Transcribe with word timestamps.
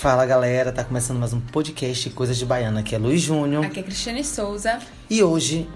Fala 0.00 0.24
galera, 0.24 0.72
tá 0.72 0.82
começando 0.82 1.18
mais 1.18 1.34
um 1.34 1.40
podcast 1.42 2.08
Coisas 2.08 2.38
de 2.38 2.46
Baiana, 2.46 2.80
aqui 2.80 2.94
é 2.94 2.98
Luiz 2.98 3.20
Júnior. 3.20 3.66
Aqui 3.66 3.80
é 3.80 3.82
Cristiane 3.82 4.24
Souza. 4.24 4.78
E 5.10 5.22
hoje 5.22 5.68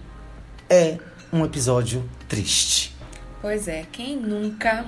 é 0.66 0.96
um 1.30 1.44
episódio 1.44 2.08
triste. 2.26 2.96
Pois 3.42 3.68
é, 3.68 3.84
quem 3.92 4.16
nunca 4.16 4.86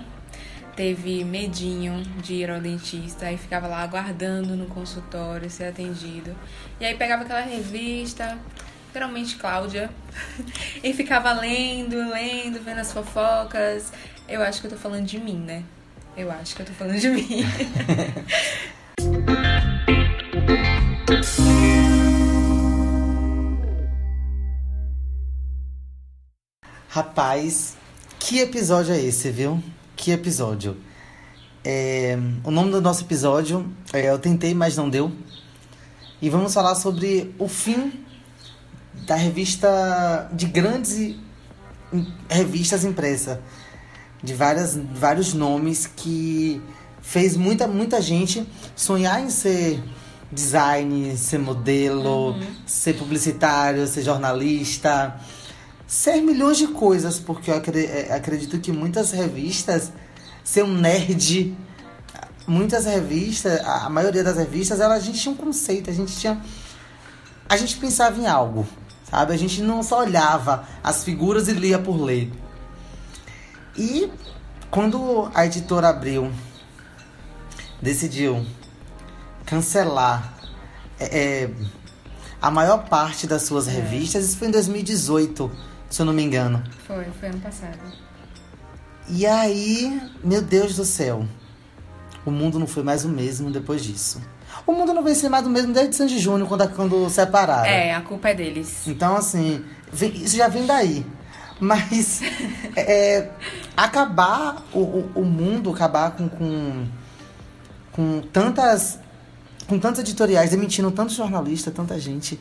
teve 0.75 1.23
medinho 1.23 2.03
de 2.23 2.33
ir 2.33 2.51
ao 2.51 2.63
dentista 2.63 3.31
e 3.31 3.37
ficava 3.37 3.67
lá 3.67 3.83
aguardando 3.83 4.57
no 4.57 4.65
consultório 4.69 5.51
ser 5.51 5.65
atendido. 5.65 6.35
E 6.81 6.87
aí 6.87 6.95
pegava 6.95 7.25
aquela 7.25 7.43
revista, 7.43 8.39
geralmente 8.91 9.37
Cláudia, 9.37 9.91
e 10.83 10.95
ficava 10.95 11.31
lendo, 11.35 11.95
lendo, 12.11 12.59
vendo 12.65 12.79
as 12.79 12.91
fofocas. 12.91 13.93
Eu 14.27 14.41
acho 14.41 14.63
que 14.63 14.67
eu 14.67 14.71
tô 14.71 14.79
falando 14.79 15.05
de 15.05 15.21
mim, 15.21 15.37
né? 15.37 15.63
Eu 16.17 16.33
acho 16.33 16.57
que 16.57 16.63
eu 16.63 16.67
tô 16.67 16.73
falando 16.73 16.99
de 16.99 17.11
mim. 17.11 17.45
Rapaz, 26.97 27.77
que 28.19 28.39
episódio 28.39 28.95
é 28.95 28.99
esse, 28.99 29.31
viu? 29.31 29.63
Que 29.95 30.13
episódio. 30.13 30.79
É, 31.63 32.17
o 32.43 32.51
nome 32.51 32.71
do 32.71 32.81
nosso 32.81 33.05
episódio 33.05 33.71
é 33.93 34.09
Eu 34.09 34.19
Tentei, 34.19 34.55
mas 34.55 34.79
não 34.79 34.89
deu. 34.89 35.13
E 36.23 36.31
vamos 36.31 36.55
falar 36.55 36.75
sobre 36.75 37.35
o 37.39 37.49
fim 37.49 38.03
da 39.07 39.15
revista 39.15 40.27
de 40.33 40.47
grandes 40.47 41.17
revistas 42.31 42.83
impressa 42.83 43.43
de 44.23 44.33
várias, 44.33 44.75
vários 44.95 45.35
nomes 45.35 45.87
que 45.87 46.63
fez 47.03 47.37
muita, 47.37 47.69
muita 47.69 48.01
gente 48.01 48.49
sonhar 48.75 49.23
em 49.23 49.29
ser 49.29 49.85
design, 50.33 51.15
ser 51.19 51.41
modelo, 51.41 52.31
uhum. 52.31 52.47
ser 52.67 52.95
publicitário, 52.95 53.87
ser 53.87 54.01
jornalista, 54.01 55.21
ser 55.87 56.21
milhões 56.21 56.59
de 56.59 56.67
coisas, 56.69 57.19
porque 57.19 57.51
eu 57.51 57.55
é, 57.55 58.13
acredito 58.13 58.59
que 58.59 58.73
muitas 58.73 59.13
revistas, 59.13 59.93
ser 60.43 60.65
um 60.65 60.75
nerd, 60.75 61.57
muitas 62.47 62.87
revistas, 62.87 63.61
a 63.61 63.89
maioria 63.89 64.25
das 64.25 64.37
revistas, 64.37 64.81
ela, 64.81 64.95
a 64.95 65.01
gente 65.01 65.21
tinha 65.21 65.33
um 65.33 65.37
conceito, 65.37 65.91
a 65.91 65.93
gente 65.93 66.17
tinha. 66.17 66.41
A 67.49 67.57
gente 67.57 67.77
pensava 67.77 68.19
em 68.21 68.27
algo, 68.27 68.67
sabe? 69.09 69.33
A 69.33 69.37
gente 69.37 69.63
não 69.63 69.83
só 69.83 70.01
olhava 70.01 70.67
as 70.83 71.05
figuras 71.05 71.47
e 71.47 71.53
lia 71.53 71.79
por 71.79 71.97
ler. 72.01 72.33
E 73.77 74.11
quando 74.71 75.31
a 75.33 75.47
editora 75.47 75.89
Abril 75.89 76.33
decidiu 77.81 78.45
cancelar 79.45 80.35
é, 80.99 81.05
é, 81.45 81.51
a 82.43 82.51
maior 82.51 82.89
parte 82.89 83.27
das 83.27 83.43
suas 83.43 83.69
é. 83.69 83.71
revistas, 83.71 84.25
isso 84.25 84.39
foi 84.39 84.49
em 84.49 84.51
2018, 84.51 85.51
se 85.89 86.03
eu 86.03 86.07
não 86.07 86.13
me 86.13 86.23
engano. 86.23 86.63
Foi, 86.87 87.05
foi 87.19 87.29
ano 87.29 87.41
passado. 87.41 87.79
E 89.09 89.25
aí, 89.25 90.01
meu 90.23 90.43
Deus 90.43 90.75
do 90.77 90.85
céu, 90.85 91.25
o 92.25 92.31
mundo 92.31 92.59
não 92.59 92.67
foi 92.67 92.83
mais 92.83 93.05
o 93.05 93.09
mesmo 93.09 93.51
depois 93.51 93.85
disso. 93.85 94.21
O 94.67 94.73
mundo 94.73 94.93
não 94.93 95.03
vem 95.03 95.15
ser 95.15 95.29
mais 95.29 95.47
o 95.47 95.51
mesmo 95.51 95.73
desde 95.73 95.95
Sandy 95.95 96.19
Júnior, 96.19 96.49
quando, 96.49 96.69
quando 96.71 97.09
separaram. 97.09 97.67
É, 97.67 97.95
a 97.95 98.01
culpa 98.01 98.31
é 98.31 98.35
deles. 98.35 98.87
Então, 98.87 99.17
assim, 99.17 99.65
isso 99.93 100.37
já 100.37 100.49
vem 100.49 100.67
daí. 100.67 101.07
Mas 101.61 102.21
é, 102.75 103.31
acabar 103.77 104.65
o, 104.73 104.81
o, 104.81 105.13
o, 105.17 105.25
mundo, 105.25 105.71
acabar 105.71 106.11
com, 106.13 106.29
com, 106.29 106.87
com 107.93 108.21
tantas. 108.33 108.99
Com 109.69 109.79
tantos 109.81 110.01
editoriais 110.01 110.51
demitindo 110.51 110.91
tantos 110.93 111.17
jornalistas, 111.17 111.75
tanta 111.75 111.99
gente, 111.99 112.39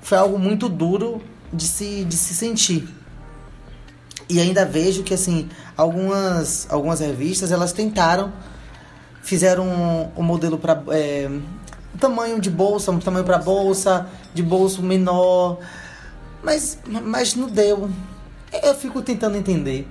foi 0.00 0.16
algo 0.16 0.38
muito 0.38 0.68
duro 0.68 1.20
de 1.52 1.66
se, 1.66 2.04
de 2.04 2.16
se 2.16 2.34
sentir. 2.34 2.88
E 4.28 4.40
ainda 4.40 4.64
vejo 4.64 5.02
que 5.02 5.12
assim, 5.12 5.48
algumas, 5.76 6.66
algumas 6.70 7.00
revistas 7.00 7.52
elas 7.52 7.72
tentaram, 7.72 8.32
fizeram 9.22 9.66
um, 9.66 10.20
um 10.20 10.22
modelo 10.22 10.56
para 10.56 10.82
é, 10.88 11.30
tamanho 11.98 12.40
de 12.40 12.50
bolsa, 12.50 12.90
um 12.90 12.98
tamanho 12.98 13.24
para 13.24 13.38
bolsa, 13.38 14.08
de 14.32 14.42
bolso 14.42 14.82
menor, 14.82 15.58
mas, 16.42 16.78
mas 16.86 17.34
não 17.34 17.48
deu. 17.48 17.90
Eu 18.62 18.74
fico 18.74 19.02
tentando 19.02 19.36
entender. 19.36 19.88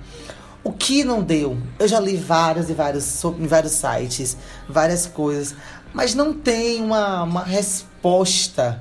O 0.64 0.72
que 0.72 1.02
não 1.02 1.22
deu? 1.22 1.56
Eu 1.78 1.88
já 1.88 1.98
li 1.98 2.16
vários 2.16 2.70
e 2.70 2.74
vários 2.74 3.24
em 3.24 3.46
vários 3.46 3.72
sites, 3.72 4.36
várias 4.68 5.06
coisas, 5.06 5.54
mas 5.92 6.14
não 6.14 6.32
tem 6.32 6.82
uma, 6.82 7.22
uma 7.24 7.42
resposta 7.42 8.80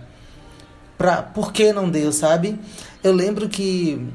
para 1.02 1.24
por 1.24 1.52
que 1.52 1.74
não 1.74 1.90
deu, 1.90 2.12
sabe? 2.12 2.60
Eu 3.04 3.12
lembro 3.12 3.50
que 3.50 4.08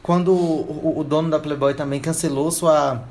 quando 0.00 0.32
o, 0.32 1.00
o, 1.00 1.02
dono 1.02 1.28
da 1.28 1.40
Playboy 1.40 1.74
também 1.74 1.98
cancelou 1.98 2.52
sua 2.52 3.02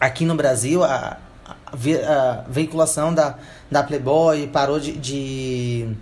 aqui 0.00 0.24
no 0.24 0.34
Brasil 0.34 0.82
a, 0.82 1.16
a, 1.46 1.72
a 1.72 2.44
veiculação 2.48 3.14
da, 3.14 3.36
da 3.70 3.84
Playboy 3.84 4.48
parou 4.48 4.80
de, 4.80 4.92
de 4.98 5.96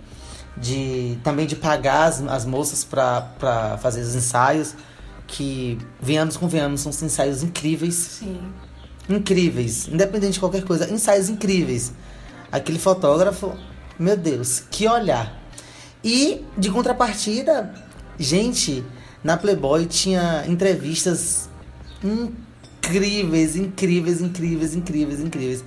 de 0.57 1.19
também 1.23 1.45
de 1.45 1.55
pagar 1.55 2.05
as, 2.05 2.19
as 2.23 2.43
moças 2.43 2.83
para 2.83 3.77
fazer 3.79 4.01
os 4.01 4.15
ensaios 4.15 4.73
que 5.27 5.77
venhamos 6.01 6.35
com 6.35 6.47
venhamos 6.47 6.81
são 6.81 6.91
ensaios 6.91 7.43
incríveis. 7.43 7.93
Sim. 7.93 8.41
Incríveis 9.07 9.87
independente 9.87 10.33
de 10.33 10.39
qualquer 10.39 10.63
coisa 10.63 10.91
ensaios 10.91 11.29
incríveis. 11.29 11.93
Aquele 12.51 12.79
fotógrafo 12.79 13.55
meu 13.99 14.17
Deus 14.17 14.63
que 14.71 14.87
olhar 14.87 15.35
e 16.03 16.45
de 16.57 16.69
contrapartida 16.69 17.73
gente 18.19 18.83
na 19.23 19.37
Playboy 19.37 19.85
tinha 19.85 20.45
entrevistas 20.47 21.49
incríveis 22.03 23.55
incríveis 23.55 24.21
incríveis 24.21 24.75
incríveis 24.75 25.19
incríveis 25.19 25.63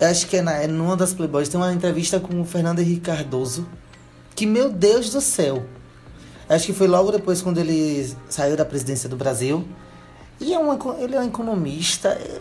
eu 0.00 0.06
acho 0.06 0.26
que 0.28 0.36
é 0.36 0.42
na, 0.42 0.52
é 0.52 0.66
numa 0.66 0.96
das 0.96 1.12
Playboys 1.12 1.48
tem 1.48 1.58
uma 1.58 1.72
entrevista 1.72 2.20
com 2.20 2.40
o 2.40 2.44
Fernando 2.44 2.78
Henrique 2.78 3.00
Cardoso 3.00 3.66
que, 4.38 4.46
meu 4.46 4.70
Deus 4.70 5.10
do 5.10 5.20
céu. 5.20 5.66
Acho 6.48 6.66
que 6.66 6.72
foi 6.72 6.86
logo 6.86 7.10
depois 7.10 7.42
quando 7.42 7.58
ele 7.58 8.16
saiu 8.28 8.56
da 8.56 8.64
presidência 8.64 9.08
do 9.08 9.16
Brasil. 9.16 9.66
E 10.38 10.54
é 10.54 10.58
um, 10.60 10.72
ele 11.02 11.16
é 11.16 11.20
um 11.20 11.26
economista 11.26 12.10
é 12.10 12.40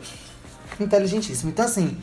inteligentíssimo. 0.80 1.50
Então, 1.50 1.66
assim, 1.66 1.98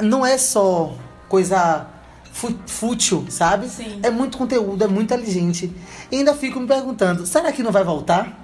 não 0.00 0.24
é 0.24 0.38
só 0.38 0.96
coisa 1.28 1.86
fútil, 2.32 3.26
sabe? 3.28 3.68
Sim. 3.68 4.00
É 4.02 4.10
muito 4.10 4.38
conteúdo, 4.38 4.82
é 4.82 4.88
muito 4.88 5.12
inteligente. 5.12 5.72
E 6.10 6.16
ainda 6.16 6.34
fico 6.34 6.58
me 6.58 6.66
perguntando: 6.66 7.26
será 7.26 7.52
que 7.52 7.62
não 7.62 7.70
vai 7.70 7.84
voltar? 7.84 8.40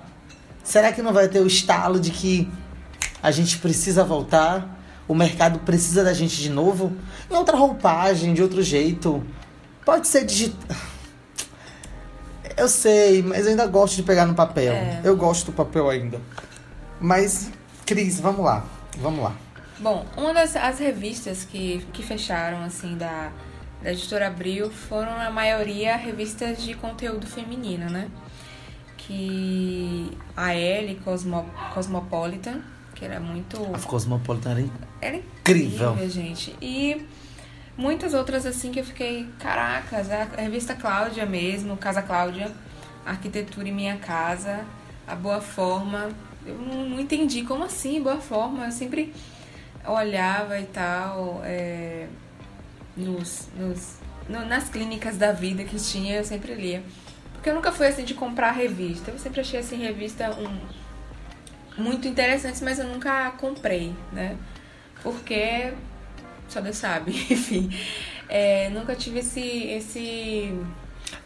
Será 0.63 0.93
que 0.93 1.01
não 1.01 1.13
vai 1.13 1.29
ter 1.29 1.41
o 1.41 1.47
estalo 1.47 1.99
de 1.99 2.11
que 2.11 2.51
a 3.23 3.31
gente 3.31 3.59
precisa 3.59 4.05
voltar? 4.05 4.77
O 5.09 5.15
mercado 5.15 5.61
precisa 5.61 6.05
da 6.05 6.13
gente 6.13 6.37
de 6.37 6.51
novo? 6.51 6.93
Em 7.31 7.35
outra 7.35 7.57
roupagem, 7.57 8.35
de 8.35 8.43
outro 8.43 8.63
jeito? 8.63 9.25
Pode 9.85 10.07
ser 10.07 10.27
digital. 10.27 10.77
Eu 12.55 12.69
sei, 12.69 13.23
mas 13.23 13.45
eu 13.45 13.51
ainda 13.51 13.67
gosto 13.67 13.97
de 13.97 14.03
pegar 14.03 14.27
no 14.27 14.35
papel. 14.35 14.75
É. 14.75 15.01
Eu 15.05 15.17
gosto 15.17 15.47
do 15.47 15.53
papel 15.53 15.89
ainda. 15.89 16.21
Mas, 17.01 17.51
Cris, 17.87 18.21
vamos 18.21 18.45
lá. 18.45 18.67
Vamos 18.99 19.23
lá. 19.23 19.35
Bom, 19.79 20.05
uma 20.17 20.35
das 20.35 20.57
as 20.57 20.79
revistas 20.79 21.45
que, 21.45 21.87
que 21.93 22.03
fecharam, 22.03 22.63
assim, 22.65 22.99
da, 22.99 23.31
da 23.83 23.93
editora 23.93 24.27
Abril 24.27 24.71
foram, 24.71 25.13
a 25.13 25.31
maioria, 25.31 25.97
revistas 25.97 26.63
de 26.63 26.75
conteúdo 26.75 27.27
feminino, 27.27 27.89
né? 27.91 28.09
Que 28.97 30.11
a 30.37 30.55
Elle, 30.55 30.97
Cosmo, 30.97 31.49
Cosmopolitan, 31.73 32.61
que 32.95 33.05
era 33.05 33.19
muito. 33.21 33.57
A 33.75 33.79
Cosmopolitan 33.79 34.51
era, 34.51 34.69
era 35.01 35.17
incrível, 35.17 35.93
incrível, 35.93 36.11
gente. 36.11 36.55
E 36.61 37.07
Muitas 37.79 38.13
outras 38.13 38.45
assim 38.45 38.73
que 38.73 38.81
eu 38.81 38.85
fiquei, 38.85 39.29
caracas, 39.39 40.11
a 40.11 40.25
revista 40.25 40.75
Cláudia 40.75 41.25
mesmo, 41.25 41.77
Casa 41.77 42.03
Cláudia, 42.03 42.51
Arquitetura 43.07 43.69
em 43.69 43.73
Minha 43.73 43.97
Casa, 43.99 44.65
A 45.07 45.15
Boa 45.15 45.41
Forma. 45.41 46.09
Eu 46.45 46.57
não, 46.57 46.89
não 46.89 46.99
entendi 46.99 47.43
como 47.43 47.63
assim, 47.63 48.03
Boa 48.03 48.21
Forma. 48.21 48.65
Eu 48.65 48.73
sempre 48.73 49.15
olhava 49.87 50.59
e 50.59 50.65
tal, 50.65 51.41
é, 51.45 52.09
nos, 52.99 53.49
nos, 53.57 53.97
no, 54.29 54.45
nas 54.45 54.69
clínicas 54.69 55.17
da 55.17 55.33
vida 55.33 55.65
que 55.65 55.77
tinha, 55.77 56.17
eu 56.17 56.25
sempre 56.25 56.55
lia. 56.55 56.83
Porque 57.33 57.49
eu 57.49 57.55
nunca 57.55 57.71
fui 57.71 57.87
assim 57.87 58.05
de 58.05 58.15
comprar 58.15 58.51
revista. 58.51 59.11
Eu 59.11 59.19
sempre 59.19 59.41
achei 59.41 59.61
assim 59.61 59.77
revista 59.77 60.31
um, 60.33 60.59
muito 61.81 62.09
interessantes, 62.09 62.61
mas 62.61 62.79
eu 62.79 62.87
nunca 62.87 63.31
comprei, 63.33 63.95
né? 64.13 64.37
Porque 65.03 65.73
só 66.49 66.61
Deus 66.61 66.77
sabe, 66.77 67.13
enfim. 67.31 67.71
É, 68.29 68.69
nunca 68.71 68.95
tive 68.95 69.21
esse, 69.21 69.41
esse. 69.41 70.53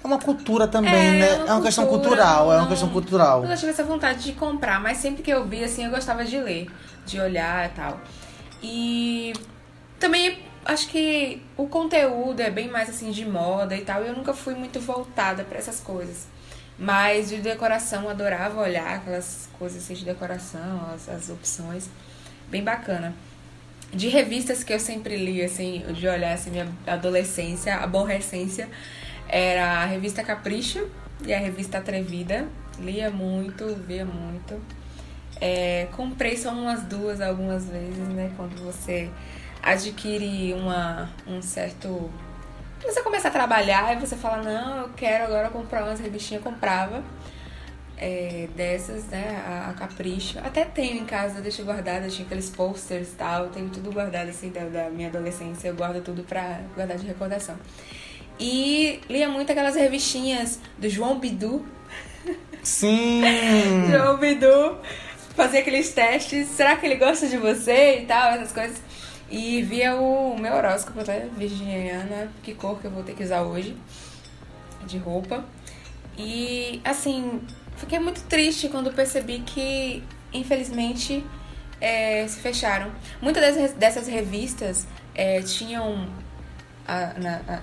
É 0.02 0.06
uma 0.06 0.18
cultura 0.18 0.68
também, 0.68 0.92
é, 0.92 1.10
né? 1.10 1.28
É 1.28 1.34
uma, 1.34 1.48
é 1.48 1.52
uma 1.54 1.62
questão 1.62 1.86
cultural, 1.86 2.46
não, 2.46 2.52
é 2.52 2.58
uma 2.58 2.68
questão 2.68 2.88
cultural. 2.90 3.42
Nunca 3.42 3.56
tive 3.56 3.72
essa 3.72 3.82
vontade 3.82 4.22
de 4.22 4.32
comprar, 4.32 4.80
mas 4.80 4.98
sempre 4.98 5.22
que 5.22 5.30
eu 5.30 5.44
vi, 5.46 5.64
assim, 5.64 5.84
eu 5.84 5.90
gostava 5.90 6.24
de 6.24 6.38
ler, 6.38 6.68
de 7.06 7.18
olhar 7.18 7.66
e 7.66 7.72
tal. 7.72 8.00
E 8.62 9.32
também 9.98 10.38
acho 10.64 10.88
que 10.88 11.42
o 11.56 11.66
conteúdo 11.66 12.40
é 12.40 12.50
bem 12.50 12.68
mais 12.68 12.88
assim 12.88 13.10
de 13.10 13.24
moda 13.24 13.76
e 13.76 13.82
tal. 13.82 14.02
E 14.04 14.08
eu 14.08 14.16
nunca 14.16 14.32
fui 14.32 14.54
muito 14.54 14.80
voltada 14.80 15.44
para 15.44 15.58
essas 15.58 15.80
coisas. 15.80 16.26
Mas 16.78 17.28
de 17.28 17.38
decoração, 17.38 18.08
adorava 18.08 18.60
olhar 18.60 18.96
aquelas 18.96 19.48
coisas 19.58 19.82
assim 19.82 19.94
de 19.94 20.04
decoração, 20.04 20.90
as, 20.94 21.08
as 21.08 21.28
opções. 21.28 21.88
Bem 22.48 22.62
bacana. 22.62 23.14
De 23.92 24.08
revistas 24.08 24.64
que 24.64 24.72
eu 24.72 24.80
sempre 24.80 25.16
li, 25.16 25.42
assim, 25.42 25.84
de 25.92 26.08
olhar 26.08 26.32
assim, 26.32 26.50
minha 26.50 26.68
adolescência, 26.86 27.76
aborrecência, 27.76 28.68
era 29.28 29.82
a 29.82 29.84
revista 29.84 30.22
Capricho 30.22 30.88
e 31.26 31.32
a 31.32 31.38
revista 31.38 31.78
Atrevida. 31.78 32.48
Lia 32.78 33.10
muito, 33.10 33.76
via 33.86 34.04
muito. 34.04 34.60
É, 35.40 35.88
comprei 35.92 36.36
só 36.36 36.52
umas 36.52 36.84
duas 36.84 37.20
algumas 37.20 37.66
vezes, 37.66 38.08
né? 38.08 38.32
Quando 38.36 38.56
você 38.64 39.10
adquire 39.62 40.52
uma, 40.54 41.08
um 41.26 41.40
certo. 41.40 42.10
Você 42.82 43.00
começa 43.02 43.28
a 43.28 43.30
trabalhar 43.30 43.96
e 43.96 44.00
você 44.00 44.16
fala, 44.16 44.42
não, 44.42 44.78
eu 44.78 44.88
quero 44.96 45.24
agora 45.24 45.48
comprar 45.50 45.84
umas 45.84 46.00
revistinhas, 46.00 46.42
comprava. 46.42 47.02
É, 47.96 48.48
dessas, 48.56 49.04
né, 49.04 49.40
a, 49.46 49.70
a, 49.70 49.74
Capricho. 49.74 50.36
Até 50.40 50.64
tenho 50.64 51.00
em 51.00 51.04
casa, 51.04 51.40
deixo 51.40 51.62
guardada, 51.62 52.08
tinha 52.08 52.26
aqueles 52.26 52.50
posters 52.50 53.12
e 53.12 53.14
tal, 53.14 53.48
tenho 53.50 53.68
tudo 53.68 53.92
guardado 53.92 54.28
assim 54.28 54.50
da, 54.50 54.64
da 54.64 54.90
minha 54.90 55.08
adolescência, 55.08 55.68
eu 55.68 55.76
guardo 55.76 56.02
tudo 56.02 56.24
pra 56.24 56.62
guardar 56.74 56.96
de 56.96 57.06
recordação. 57.06 57.54
E 58.40 59.00
lia 59.08 59.28
muito 59.28 59.52
aquelas 59.52 59.76
revistinhas 59.76 60.58
do 60.76 60.88
João 60.88 61.20
Bidu. 61.20 61.64
Sim! 62.60 63.22
João 63.88 64.16
Bidu 64.16 64.78
fazia 65.36 65.60
aqueles 65.60 65.92
testes, 65.92 66.48
será 66.48 66.74
que 66.74 66.84
ele 66.84 66.96
gosta 66.96 67.28
de 67.28 67.36
você 67.36 68.00
e 68.00 68.06
tal, 68.06 68.32
essas 68.32 68.50
coisas. 68.50 68.91
E 69.32 69.62
via 69.62 69.96
o 69.96 70.38
meu 70.38 70.52
horóscopo, 70.52 71.02
tá? 71.02 71.14
Virginiana, 71.34 72.30
que 72.42 72.52
cor 72.52 72.78
que 72.78 72.84
eu 72.84 72.90
vou 72.90 73.02
ter 73.02 73.14
que 73.14 73.24
usar 73.24 73.40
hoje 73.40 73.74
de 74.86 74.98
roupa. 74.98 75.42
E 76.18 76.82
assim, 76.84 77.40
fiquei 77.78 77.98
muito 77.98 78.22
triste 78.24 78.68
quando 78.68 78.92
percebi 78.92 79.38
que, 79.38 80.02
infelizmente, 80.34 81.24
é, 81.80 82.28
se 82.28 82.40
fecharam. 82.40 82.92
Muitas 83.22 83.72
dessas 83.72 84.06
revistas 84.06 84.86
é, 85.14 85.40
tinham. 85.40 86.06
A, 86.86 87.14
na, 87.18 87.40
a, 87.48 87.60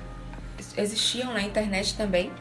existiam 0.75 1.31
na 1.33 1.44
internet 1.44 1.95
também. 1.95 2.31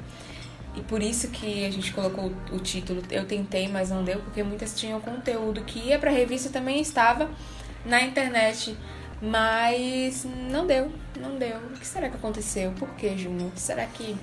E 0.74 0.80
por 0.80 1.02
isso 1.02 1.28
que 1.28 1.66
a 1.66 1.70
gente 1.70 1.92
colocou 1.92 2.32
o 2.50 2.58
título 2.60 3.02
Eu 3.10 3.26
Tentei, 3.26 3.68
mas 3.68 3.90
não 3.90 4.02
deu, 4.02 4.20
porque 4.20 4.42
muitas 4.42 4.78
tinham 4.78 4.98
conteúdo 5.00 5.60
que 5.64 5.80
ia 5.80 5.98
pra 5.98 6.10
revista 6.10 6.48
e 6.48 6.52
também 6.52 6.80
estava 6.80 7.28
na 7.84 8.00
internet. 8.00 8.74
Mas 9.20 10.24
não 10.50 10.66
deu, 10.66 10.92
não 11.20 11.38
deu. 11.38 11.56
O 11.56 11.78
que 11.78 11.86
será 11.86 12.08
que 12.08 12.16
aconteceu? 12.16 12.72
Por 12.72 12.88
que, 12.90 13.16
Júnior? 13.16 13.50
Será 13.56 13.84
que 13.86 14.16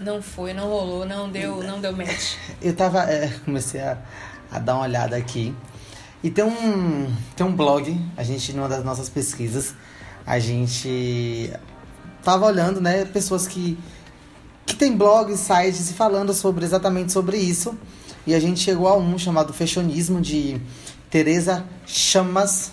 não 0.00 0.20
foi, 0.20 0.52
não 0.52 0.68
rolou, 0.68 1.06
não 1.06 1.30
deu, 1.30 1.62
não 1.62 1.80
deu 1.80 1.92
match? 1.96 2.34
Eu 2.60 2.74
tava. 2.74 3.02
É, 3.04 3.28
comecei 3.44 3.80
a, 3.80 3.98
a 4.50 4.58
dar 4.58 4.74
uma 4.74 4.84
olhada 4.84 5.16
aqui. 5.16 5.54
E 6.22 6.30
tem 6.30 6.44
um, 6.44 7.14
tem 7.36 7.46
um 7.46 7.54
blog, 7.54 7.96
a 8.16 8.24
gente, 8.24 8.52
numa 8.52 8.68
das 8.68 8.84
nossas 8.84 9.08
pesquisas, 9.08 9.74
a 10.26 10.40
gente 10.40 11.52
tava 12.22 12.46
olhando, 12.46 12.80
né, 12.80 13.04
pessoas 13.04 13.46
que, 13.46 13.78
que 14.64 14.74
tem 14.74 14.96
blogs, 14.96 15.38
sites 15.38 15.92
falando 15.92 16.34
sobre 16.34 16.64
exatamente 16.64 17.12
sobre 17.12 17.36
isso. 17.36 17.78
E 18.26 18.34
a 18.34 18.40
gente 18.40 18.58
chegou 18.58 18.88
a 18.88 18.96
um 18.96 19.16
chamado 19.16 19.52
Fashionismo, 19.52 20.20
de 20.20 20.60
Teresa 21.08 21.64
Chamas, 21.86 22.72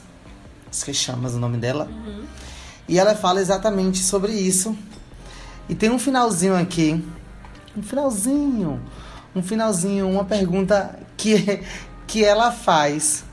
Acho 0.73 0.85
que 0.85 1.11
é 1.11 1.13
o 1.13 1.39
nome 1.39 1.57
dela. 1.57 1.87
Uhum. 1.87 2.23
E 2.87 2.97
ela 2.97 3.13
fala 3.13 3.39
exatamente 3.39 3.99
sobre 3.99 4.31
isso. 4.33 4.75
E 5.69 5.75
tem 5.75 5.91
um 5.91 5.99
finalzinho 5.99 6.55
aqui. 6.55 7.03
Um 7.77 7.83
finalzinho. 7.83 8.81
Um 9.35 9.43
finalzinho, 9.43 10.09
uma 10.09 10.25
pergunta 10.25 10.99
que, 11.15 11.61
que 12.07 12.25
ela 12.25 12.51
faz. 12.51 13.23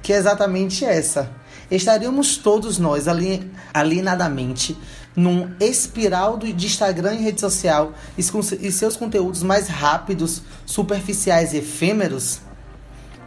Que 0.00 0.12
é 0.12 0.16
exatamente 0.16 0.84
essa. 0.84 1.28
Estaríamos 1.68 2.36
todos 2.36 2.78
nós 2.78 3.08
ali, 3.08 3.50
alienadamente 3.74 4.78
num 5.16 5.50
espiral 5.58 6.36
de 6.36 6.66
Instagram 6.66 7.14
e 7.14 7.22
rede 7.22 7.40
social 7.40 7.94
e 8.18 8.70
seus 8.70 8.96
conteúdos 8.96 9.42
mais 9.42 9.66
rápidos, 9.66 10.42
superficiais 10.66 11.54
e 11.54 11.56
efêmeros? 11.56 12.40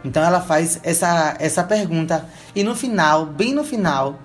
Então 0.04 0.22
ela 0.22 0.40
faz 0.40 0.80
essa, 0.82 1.36
essa 1.38 1.62
pergunta. 1.62 2.28
E 2.54 2.62
no 2.62 2.74
final, 2.74 3.26
bem 3.26 3.54
no 3.54 3.64
final, 3.64 4.18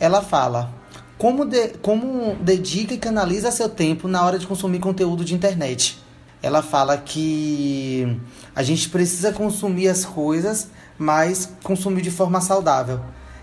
ela 0.00 0.22
fala: 0.22 0.72
como, 1.18 1.44
de, 1.44 1.68
como 1.82 2.34
dedica 2.36 2.94
e 2.94 2.98
canaliza 2.98 3.50
seu 3.50 3.68
tempo 3.68 4.08
na 4.08 4.24
hora 4.24 4.38
de 4.38 4.46
consumir 4.46 4.80
conteúdo 4.80 5.24
de 5.24 5.34
internet? 5.34 6.02
Ela 6.42 6.62
fala 6.62 6.98
que 6.98 8.18
a 8.54 8.62
gente 8.62 8.88
precisa 8.88 9.32
consumir 9.32 9.88
as 9.88 10.04
coisas, 10.04 10.68
mas 10.98 11.48
consumir 11.62 12.02
de 12.02 12.10
forma 12.10 12.40
saudável. 12.40 13.00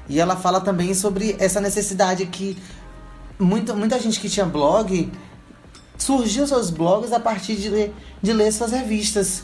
E 0.10 0.19
ela 0.19 0.36
fala 0.36 0.60
também 0.60 0.94
sobre 0.94 1.36
essa 1.39 1.62
necessidade 1.62 2.25
que 2.25 2.57
muita, 3.39 3.74
muita 3.74 3.98
gente 4.00 4.19
que 4.19 4.27
tinha 4.27 4.45
blog 4.45 5.10
surgiu 5.98 6.45
seus 6.45 6.69
blogs 6.69 7.13
a 7.13 7.19
partir 7.19 7.56
de 7.56 7.92
de 8.22 8.33
ler 8.33 8.51
suas 8.51 8.72
revistas. 8.72 9.44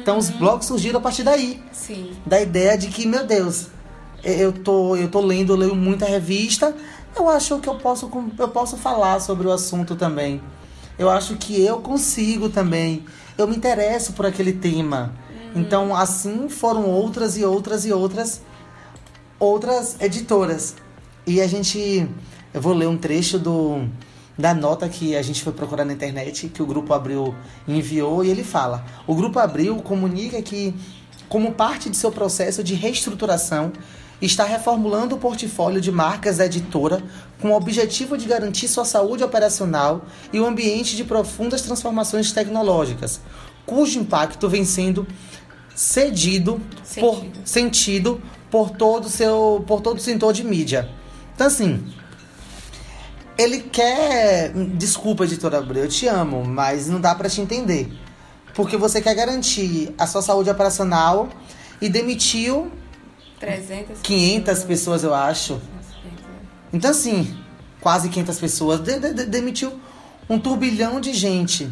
Então 0.00 0.18
os 0.18 0.30
blogs 0.30 0.66
surgiram 0.66 0.98
a 0.98 1.02
partir 1.02 1.22
daí. 1.22 1.62
Sim. 1.72 2.12
Da 2.26 2.40
ideia 2.40 2.76
de 2.76 2.88
que, 2.88 3.06
meu 3.06 3.26
Deus, 3.26 3.68
eu 4.22 4.52
tô, 4.52 4.96
eu 4.96 5.08
tô 5.08 5.20
lendo, 5.20 5.52
eu 5.52 5.56
leio 5.56 5.74
muita 5.74 6.06
revista, 6.06 6.74
eu 7.16 7.28
acho 7.28 7.58
que 7.58 7.68
eu 7.68 7.76
posso, 7.76 8.10
eu 8.38 8.48
posso 8.48 8.76
falar 8.76 9.20
sobre 9.20 9.46
o 9.46 9.52
assunto 9.52 9.96
também. 9.96 10.40
Eu 10.98 11.08
acho 11.08 11.36
que 11.36 11.60
eu 11.60 11.80
consigo 11.80 12.48
também. 12.48 13.04
Eu 13.36 13.46
me 13.46 13.56
interesso 13.56 14.12
por 14.12 14.26
aquele 14.26 14.52
tema. 14.52 15.12
Uhum. 15.54 15.62
Então, 15.62 15.94
assim 15.94 16.48
foram 16.48 16.86
outras 16.86 17.36
e 17.36 17.44
outras 17.44 17.84
e 17.84 17.92
outras 17.92 18.42
outras 19.38 19.96
editoras. 20.00 20.74
E 21.26 21.40
a 21.40 21.46
gente 21.46 22.08
eu 22.52 22.60
vou 22.60 22.72
ler 22.72 22.88
um 22.88 22.96
trecho 22.96 23.38
do 23.38 23.86
da 24.38 24.54
nota 24.54 24.88
que 24.88 25.16
a 25.16 25.22
gente 25.22 25.42
foi 25.42 25.52
procurar 25.52 25.84
na 25.84 25.92
internet, 25.92 26.48
que 26.48 26.62
o 26.62 26.66
Grupo 26.66 26.94
Abril 26.94 27.34
enviou, 27.66 28.24
e 28.24 28.30
ele 28.30 28.44
fala: 28.44 28.86
o 29.06 29.14
Grupo 29.14 29.40
Abril 29.40 29.76
comunica 29.82 30.40
que, 30.40 30.72
como 31.28 31.52
parte 31.52 31.90
de 31.90 31.96
seu 31.96 32.12
processo 32.12 32.62
de 32.62 32.74
reestruturação, 32.74 33.72
está 34.22 34.44
reformulando 34.44 35.16
o 35.16 35.18
portfólio 35.18 35.80
de 35.80 35.90
marcas 35.90 36.38
da 36.38 36.46
editora 36.46 37.02
com 37.40 37.50
o 37.50 37.56
objetivo 37.56 38.16
de 38.16 38.26
garantir 38.26 38.68
sua 38.68 38.84
saúde 38.84 39.22
operacional 39.22 40.04
e 40.32 40.40
o 40.40 40.46
ambiente 40.46 40.96
de 40.96 41.04
profundas 41.04 41.62
transformações 41.62 42.32
tecnológicas, 42.32 43.20
cujo 43.66 43.98
impacto 43.98 44.48
vem 44.48 44.64
sendo 44.64 45.06
cedido 45.74 46.60
sentido. 46.82 47.00
por 47.00 47.26
sentido 47.44 48.22
por 48.50 48.70
todo 48.70 49.08
seu 49.08 49.62
por 49.66 49.80
todo 49.80 49.98
o 49.98 50.00
setor 50.00 50.32
de 50.32 50.42
mídia. 50.42 50.88
Então 51.34 51.46
assim, 51.46 51.84
ele 53.38 53.60
quer. 53.60 54.52
Desculpa, 54.74 55.24
editora 55.24 55.58
Abreu, 55.58 55.84
eu 55.84 55.88
te 55.88 56.08
amo, 56.08 56.44
mas 56.44 56.88
não 56.88 57.00
dá 57.00 57.14
para 57.14 57.30
te 57.30 57.40
entender. 57.40 57.88
Porque 58.52 58.76
você 58.76 59.00
quer 59.00 59.14
garantir 59.14 59.94
a 59.96 60.06
sua 60.06 60.20
saúde 60.20 60.50
operacional 60.50 61.28
e 61.80 61.88
demitiu 61.88 62.72
300 63.38 64.00
500 64.02 64.64
pessoas, 64.64 65.04
eu 65.04 65.14
acho. 65.14 65.60
Então, 66.72 66.90
assim, 66.90 67.38
quase 67.80 68.08
500 68.08 68.38
pessoas. 68.40 68.80
De, 68.80 68.98
de, 68.98 69.14
de, 69.14 69.24
demitiu 69.26 69.80
um 70.28 70.38
turbilhão 70.38 71.00
de 71.00 71.12
gente. 71.14 71.70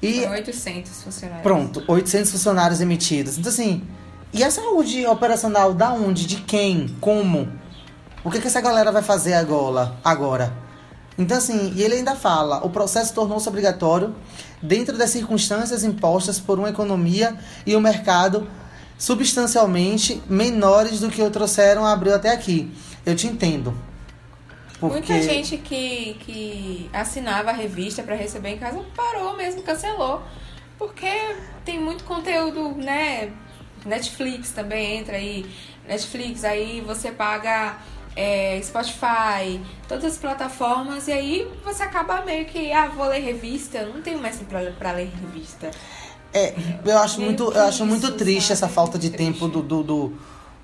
E, 0.00 0.24
800 0.24 1.02
funcionários. 1.02 1.42
Pronto, 1.42 1.84
800 1.86 2.30
funcionários 2.30 2.80
emitidos. 2.80 3.36
Então, 3.36 3.50
assim, 3.50 3.86
e 4.32 4.42
a 4.42 4.50
saúde 4.50 5.06
operacional 5.06 5.74
da 5.74 5.92
onde? 5.92 6.26
De 6.26 6.36
quem? 6.36 6.96
Como? 7.00 7.48
O 8.24 8.30
que, 8.30 8.40
que 8.40 8.46
essa 8.46 8.60
galera 8.60 8.90
vai 8.90 9.02
fazer 9.02 9.34
agora? 9.34 9.94
agora? 10.04 10.52
Então, 11.16 11.36
assim, 11.36 11.72
e 11.74 11.82
ele 11.82 11.94
ainda 11.94 12.14
fala: 12.14 12.64
o 12.64 12.70
processo 12.70 13.12
tornou-se 13.12 13.48
obrigatório 13.48 14.14
dentro 14.62 14.96
das 14.96 15.10
circunstâncias 15.10 15.82
impostas 15.82 16.38
por 16.38 16.58
uma 16.58 16.70
economia 16.70 17.36
e 17.66 17.74
um 17.74 17.80
mercado 17.80 18.48
substancialmente 18.96 20.22
menores 20.28 21.00
do 21.00 21.08
que 21.08 21.22
o 21.22 21.30
trouxeram 21.30 21.84
abriu 21.84 22.14
até 22.14 22.30
aqui. 22.30 22.72
Eu 23.04 23.14
te 23.14 23.26
entendo. 23.26 23.74
Porque... 24.80 25.12
Muita 25.12 25.22
gente 25.22 25.56
que, 25.56 26.14
que 26.20 26.90
assinava 26.92 27.50
a 27.50 27.52
revista 27.52 28.02
para 28.02 28.14
receber 28.14 28.50
em 28.50 28.58
casa 28.58 28.80
parou 28.94 29.36
mesmo, 29.36 29.62
cancelou. 29.62 30.22
Porque 30.78 31.10
tem 31.64 31.80
muito 31.80 32.04
conteúdo, 32.04 32.76
né? 32.76 33.32
Netflix 33.84 34.52
também 34.52 34.98
entra 34.98 35.16
aí. 35.16 35.46
Netflix, 35.86 36.44
aí 36.44 36.80
você 36.80 37.10
paga 37.10 37.76
é, 38.18 38.60
Spotify, 38.60 39.60
todas 39.86 40.04
as 40.04 40.18
plataformas, 40.18 41.06
e 41.06 41.12
aí 41.12 41.48
você 41.64 41.84
acaba 41.84 42.20
meio 42.22 42.46
que, 42.46 42.72
ah, 42.72 42.88
vou 42.88 43.06
ler 43.06 43.20
revista, 43.20 43.86
não 43.86 44.02
tenho 44.02 44.18
mais 44.20 44.36
tempo 44.36 44.50
pra, 44.50 44.60
pra 44.72 44.90
ler 44.90 45.08
revista. 45.22 45.70
É, 46.34 46.52
eu 46.84 46.98
acho 46.98 47.20
muito, 47.20 47.44
eu 47.52 47.62
acho 47.62 47.86
muito 47.86 48.10
triste 48.12 48.48
sabe? 48.48 48.52
essa 48.54 48.68
falta 48.68 48.98
de 48.98 49.10
tempo 49.10 49.46
do, 49.46 49.62
do, 49.62 49.82
do, 49.84 50.12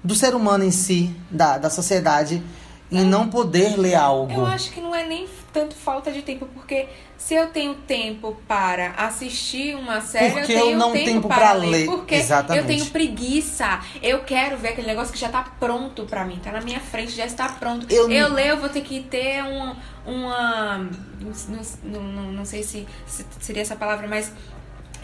do, 0.03 0.15
ser 0.17 0.35
humano 0.35 0.65
em 0.65 0.73
si, 0.73 1.15
da, 1.31 1.57
da 1.57 1.71
sociedade, 1.71 2.43
em 2.91 3.05
não 3.05 3.29
poder 3.29 3.79
ler 3.79 3.95
algo. 3.95 4.33
Eu 4.33 4.47
acho 4.47 4.73
que 4.73 4.81
não 4.81 4.93
é 4.93 5.07
nem 5.07 5.29
tanto 5.55 5.75
falta 5.77 6.11
de 6.11 6.21
tempo, 6.21 6.47
porque 6.53 6.89
se 7.17 7.33
eu 7.33 7.47
tenho 7.47 7.77
tempo 7.77 8.37
para 8.47 8.91
assistir 8.91 9.77
uma 9.77 10.01
série, 10.01 10.33
Porque 10.33 10.53
eu 10.53 10.59
tenho 10.61 10.71
eu 10.73 10.79
não 10.79 10.93
tempo 10.93 11.05
tenho 11.05 11.23
para 11.23 11.53
ler. 11.53 11.71
ler. 11.71 11.87
Porque 11.87 12.17
Exatamente. 12.17 12.61
eu 12.61 12.67
tenho 12.67 12.91
preguiça. 12.91 13.81
Eu 14.03 14.25
quero 14.25 14.57
ver 14.59 14.71
aquele 14.71 14.89
negócio 14.89 15.13
que 15.13 15.19
já 15.19 15.29
tá 15.29 15.45
pronto 15.61 16.05
pra 16.07 16.25
mim, 16.25 16.41
tá 16.43 16.51
na 16.51 16.61
minha 16.61 16.81
frente, 16.81 17.13
já 17.13 17.25
está 17.25 17.49
pronto. 17.49 17.87
Eu 17.89 18.11
Eu, 18.11 18.33
ler, 18.33 18.49
eu 18.49 18.57
vou 18.59 18.69
ter 18.69 18.81
que 18.81 19.01
ter 19.01 19.43
uma. 19.45 19.77
uma 20.05 20.79
não, 21.21 21.63
não, 21.85 22.03
não, 22.03 22.33
não 22.33 22.45
sei 22.45 22.65
se, 22.65 22.85
se 23.07 23.25
seria 23.41 23.63
essa 23.63 23.77
palavra, 23.77 24.09
mas 24.09 24.33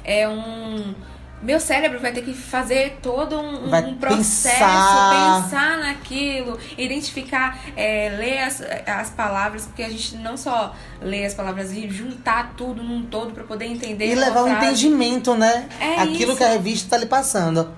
é 0.04 0.28
um. 0.28 0.94
Meu 1.42 1.58
cérebro 1.58 1.98
vai 1.98 2.12
ter 2.12 2.20
que 2.22 2.34
fazer 2.34 2.98
todo 3.00 3.34
um, 3.40 3.74
um- 3.74 3.94
processo, 3.96 4.58
pensar. 4.58 5.42
pensar 5.44 5.78
naquilo, 5.78 6.58
identificar, 6.76 7.58
é, 7.74 8.14
ler 8.18 8.38
as, 8.40 8.60
as 8.86 9.08
palavras, 9.10 9.64
porque 9.64 9.82
a 9.82 9.88
gente 9.88 10.16
não 10.16 10.36
só 10.36 10.74
lê 11.00 11.24
as 11.24 11.32
palavras 11.32 11.72
e 11.72 11.88
juntar 11.88 12.52
tudo 12.58 12.82
num 12.82 13.06
todo 13.06 13.32
pra 13.32 13.44
poder 13.44 13.64
entender. 13.64 14.06
E 14.12 14.14
levar 14.14 14.44
um 14.44 14.52
entendimento, 14.52 15.34
né? 15.34 15.66
É 15.80 16.00
Aquilo 16.00 16.32
isso. 16.32 16.36
que 16.36 16.44
a 16.44 16.48
revista 16.48 16.90
tá 16.90 16.98
lhe 16.98 17.06
passando. 17.06 17.70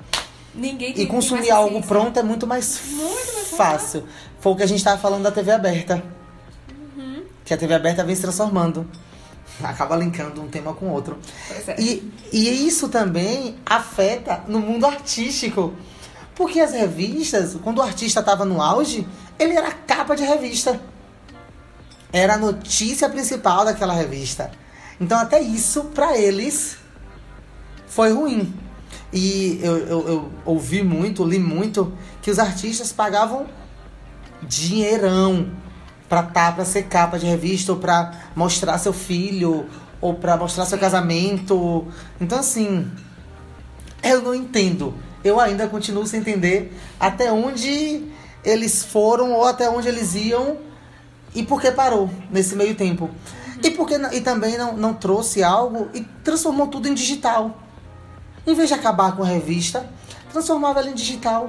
Ninguém 0.55 0.93
E 0.99 1.07
consumir 1.07 1.51
algo 1.51 1.81
pronto 1.83 2.19
é 2.19 2.23
muito 2.23 2.47
mais, 2.47 2.81
Muito 2.85 3.35
mais 3.35 3.49
fácil. 3.51 4.05
Foi 4.41 4.53
o 4.53 4.57
que 4.57 4.63
a 4.65 4.67
gente 4.67 4.83
tava 4.83 5.01
falando 5.01 5.23
da 5.23 5.31
TV 5.31 5.53
aberta. 5.53 6.03
Uhum. 6.97 7.23
Que 7.45 7.55
a 7.55 7.57
TV 7.57 7.73
aberta 7.75 8.03
vem 8.05 8.15
se 8.15 8.23
transformando. 8.23 8.87
Acaba 9.69 9.97
linkando 9.97 10.43
um 10.43 10.49
tema 10.49 10.75
com 10.75 10.87
o 10.87 10.91
outro. 10.93 11.19
É. 11.67 11.81
E, 11.81 12.13
e 12.33 12.67
isso 12.67 12.89
também 12.89 13.57
afeta 13.65 14.43
no 14.49 14.61
mundo 14.61 14.87
artístico. 14.87 15.75
Porque 16.35 16.61
as 16.61 16.73
revistas, 16.73 17.57
quando 17.63 17.79
o 17.79 17.83
artista 17.83 18.21
estava 18.21 18.45
no 18.45 18.61
auge, 18.61 19.07
ele 19.39 19.55
era 19.55 19.69
a 19.69 19.73
capa 19.73 20.15
de 20.17 20.25
revista. 20.25 20.81
Era 22.13 22.35
a 22.35 22.39
notícia 22.39 23.09
principal 23.09 23.65
daquela 23.65 23.93
revista. 23.93 24.51
Então 25.01 25.19
até 25.19 25.41
isso, 25.41 25.85
pra 25.95 26.17
eles, 26.17 26.77
foi 27.87 28.13
ruim. 28.13 28.55
E 29.13 29.61
eu, 29.63 29.77
eu, 29.79 30.09
eu 30.09 30.33
ouvi 30.45 30.83
muito, 30.83 31.25
li 31.25 31.39
muito, 31.39 31.93
que 32.23 32.31
os 32.31 32.39
artistas 32.39 32.93
pagavam 32.93 33.47
dinheirão 34.43 35.51
pra 36.13 36.23
tá, 36.23 36.53
pra 36.53 36.63
ser 36.63 36.83
capa 36.83 37.19
de 37.19 37.25
revista, 37.25 37.73
ou 37.73 37.79
pra 37.79 38.13
mostrar 38.37 38.77
seu 38.77 38.93
filho, 38.93 39.65
ou 39.99 40.13
pra 40.13 40.37
mostrar 40.37 40.67
seu 40.67 40.77
casamento. 40.77 41.87
Então 42.21 42.39
assim, 42.39 42.87
eu 44.03 44.21
não 44.21 44.35
entendo. 44.35 44.93
Eu 45.25 45.41
ainda 45.41 45.67
continuo 45.69 46.07
sem 46.07 46.21
entender 46.21 46.79
até 47.01 47.33
onde 47.33 48.13
eles 48.45 48.85
foram 48.85 49.33
ou 49.33 49.47
até 49.47 49.71
onde 49.71 49.89
eles 49.89 50.15
iam 50.15 50.59
e 51.35 51.43
por 51.43 51.63
que 51.63 51.71
parou 51.71 52.11
nesse 52.31 52.55
meio 52.57 52.75
tempo. 52.75 53.09
E 53.65 53.71
porque 53.71 53.95
e 54.13 54.21
também 54.21 54.59
não, 54.59 54.77
não 54.77 54.93
trouxe 54.93 55.43
algo 55.43 55.89
e 55.95 56.03
transformou 56.23 56.67
tudo 56.67 56.89
em 56.89 56.95
digital. 56.95 57.57
Em 58.47 58.53
vez 58.53 58.69
de 58.69 58.75
acabar 58.75 59.17
com 59.17 59.23
a 59.23 59.27
revista, 59.27 59.89
transformava 60.31 60.81
ela 60.81 60.91
em 60.91 60.95
digital. 60.95 61.49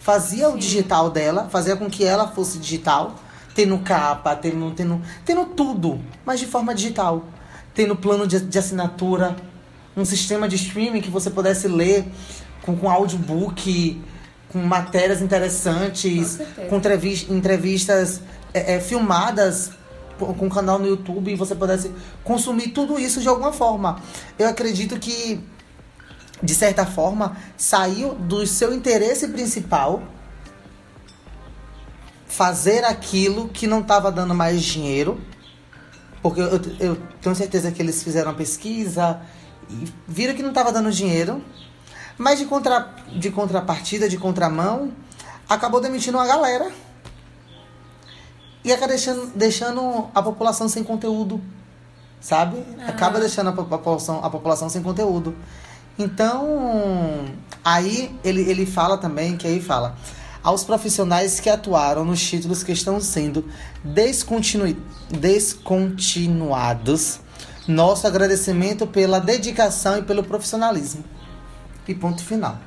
Fazia 0.00 0.48
o 0.48 0.58
digital 0.58 1.10
dela, 1.10 1.48
fazia 1.48 1.76
com 1.76 1.88
que 1.88 2.04
ela 2.04 2.26
fosse 2.26 2.58
digital, 2.58 3.14
tendo 3.54 3.78
capa, 3.78 4.34
tendo, 4.34 4.70
tendo, 4.72 5.00
tendo 5.24 5.46
tudo, 5.46 6.00
mas 6.24 6.40
de 6.40 6.46
forma 6.46 6.74
digital. 6.74 7.24
Tendo 7.74 7.96
plano 7.96 8.26
de, 8.26 8.40
de 8.40 8.58
assinatura, 8.58 9.34
um 9.96 10.04
sistema 10.04 10.48
de 10.48 10.56
streaming 10.56 11.00
que 11.00 11.10
você 11.10 11.30
pudesse 11.30 11.66
ler 11.68 12.04
com, 12.62 12.76
com 12.76 12.88
audiobook, 12.90 14.00
com 14.48 14.58
matérias 14.60 15.20
interessantes, 15.20 16.38
Com 16.56 16.68
com 16.68 16.76
entrevis- 16.76 17.28
entrevistas 17.28 18.20
é, 18.52 18.74
é, 18.74 18.80
filmadas 18.80 19.70
com 20.18 20.32
com 20.32 20.46
um 20.46 20.48
canal 20.48 20.78
no 20.78 20.86
YouTube 20.86 21.32
e 21.32 21.34
você 21.34 21.56
pudesse 21.56 21.90
consumir 22.22 22.68
tudo 22.68 23.00
isso 23.00 23.20
de 23.20 23.26
alguma 23.26 23.52
forma. 23.52 23.98
Eu 24.38 24.48
acredito 24.48 24.96
que, 25.00 25.40
de 26.40 26.54
certa 26.54 26.86
forma, 26.86 27.36
saiu 27.56 28.14
do 28.14 28.46
seu 28.46 28.72
interesse 28.72 29.26
principal 29.26 30.04
fazer 32.36 32.84
aquilo 32.84 33.48
que 33.48 33.66
não 33.66 33.80
estava 33.80 34.10
dando 34.10 34.34
mais 34.34 34.62
dinheiro. 34.62 35.20
Porque 36.22 36.40
eu, 36.40 36.60
eu 36.80 36.96
tenho 37.20 37.34
certeza 37.36 37.70
que 37.70 37.80
eles 37.80 38.02
fizeram 38.02 38.30
uma 38.30 38.36
pesquisa 38.36 39.20
e 39.70 39.92
viram 40.08 40.34
que 40.34 40.42
não 40.42 40.48
estava 40.50 40.72
dando 40.72 40.90
dinheiro. 40.90 41.42
Mas 42.18 42.38
de, 42.38 42.46
contra, 42.46 42.88
de 43.12 43.30
contrapartida, 43.30 44.08
de 44.08 44.16
contramão, 44.16 44.92
acabou 45.48 45.80
demitindo 45.80 46.16
uma 46.18 46.26
galera. 46.26 46.72
E 48.64 48.72
acaba 48.72 48.88
deixando, 48.88 49.26
deixando 49.34 50.08
a 50.14 50.22
população 50.22 50.68
sem 50.68 50.82
conteúdo. 50.82 51.40
Sabe? 52.20 52.64
Acaba 52.86 53.20
deixando 53.20 53.50
a 53.50 53.52
po- 53.52 53.64
população, 53.64 54.24
a 54.24 54.30
população 54.30 54.68
sem 54.70 54.82
conteúdo. 54.82 55.36
Então, 55.98 57.26
aí 57.62 58.18
ele, 58.24 58.40
ele 58.50 58.64
fala 58.64 58.96
também, 58.96 59.36
que 59.36 59.46
aí 59.46 59.60
fala. 59.60 59.94
Aos 60.44 60.62
profissionais 60.62 61.40
que 61.40 61.48
atuaram 61.48 62.04
nos 62.04 62.22
títulos 62.22 62.62
que 62.62 62.70
estão 62.72 63.00
sendo 63.00 63.48
descontinui, 63.82 64.76
descontinuados, 65.10 67.18
nosso 67.66 68.06
agradecimento 68.06 68.86
pela 68.86 69.18
dedicação 69.18 69.96
e 69.98 70.02
pelo 70.02 70.22
profissionalismo. 70.22 71.02
E 71.88 71.94
ponto 71.94 72.22
final. 72.22 72.58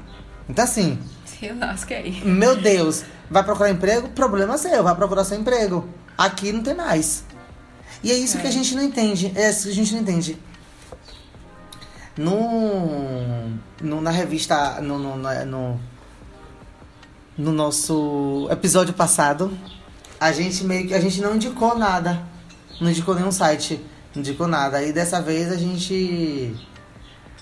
Então, 0.50 0.66
assim, 0.66 0.98
Se 1.26 1.50
lasca 1.52 1.94
aí. 1.96 2.20
meu 2.26 2.56
Deus, 2.60 3.04
vai 3.30 3.44
procurar 3.44 3.70
emprego? 3.70 4.10
Problema 4.10 4.58
seu, 4.58 4.84
vai 4.84 4.96
procurar 4.96 5.24
seu 5.24 5.40
emprego. 5.40 5.88
Aqui 6.18 6.52
não 6.52 6.64
tem 6.64 6.74
mais. 6.74 7.24
E 8.04 8.12
é 8.12 8.16
isso 8.16 8.40
É. 8.40 8.42
que 8.42 8.48
a 8.48 8.52
gente 8.52 8.74
não 8.74 8.82
entende. 8.82 9.32
É 9.36 9.52
isso 9.52 9.66
que 9.66 9.70
a 9.72 9.76
gente 9.76 9.94
não 9.94 10.02
entende. 10.02 10.36
No, 12.18 13.52
no- 13.82 14.02
na 14.02 14.10
revista, 14.10 14.82
no, 14.82 14.98
no, 14.98 15.16
no, 15.18 15.80
no- 17.38 17.46
no 17.46 17.52
nosso 17.52 18.48
episódio 18.52 18.94
passado, 18.94 19.52
a 20.20 20.32
gente 20.32 20.64
meio 20.64 20.88
que 20.88 20.94
a 20.94 21.00
gente 21.00 21.22
não 21.22 21.36
indicou 21.36 21.78
nada. 21.78 22.22
Não 22.82 22.90
indicou 22.90 23.16
nenhum 23.16 23.32
site. 23.32 23.80
Não 24.14 24.22
indicou 24.22 24.48
nada. 24.48 24.82
E 24.84 24.92
dessa 24.92 25.22
vez 25.22 25.52
a 25.52 25.56
gente. 25.58 26.56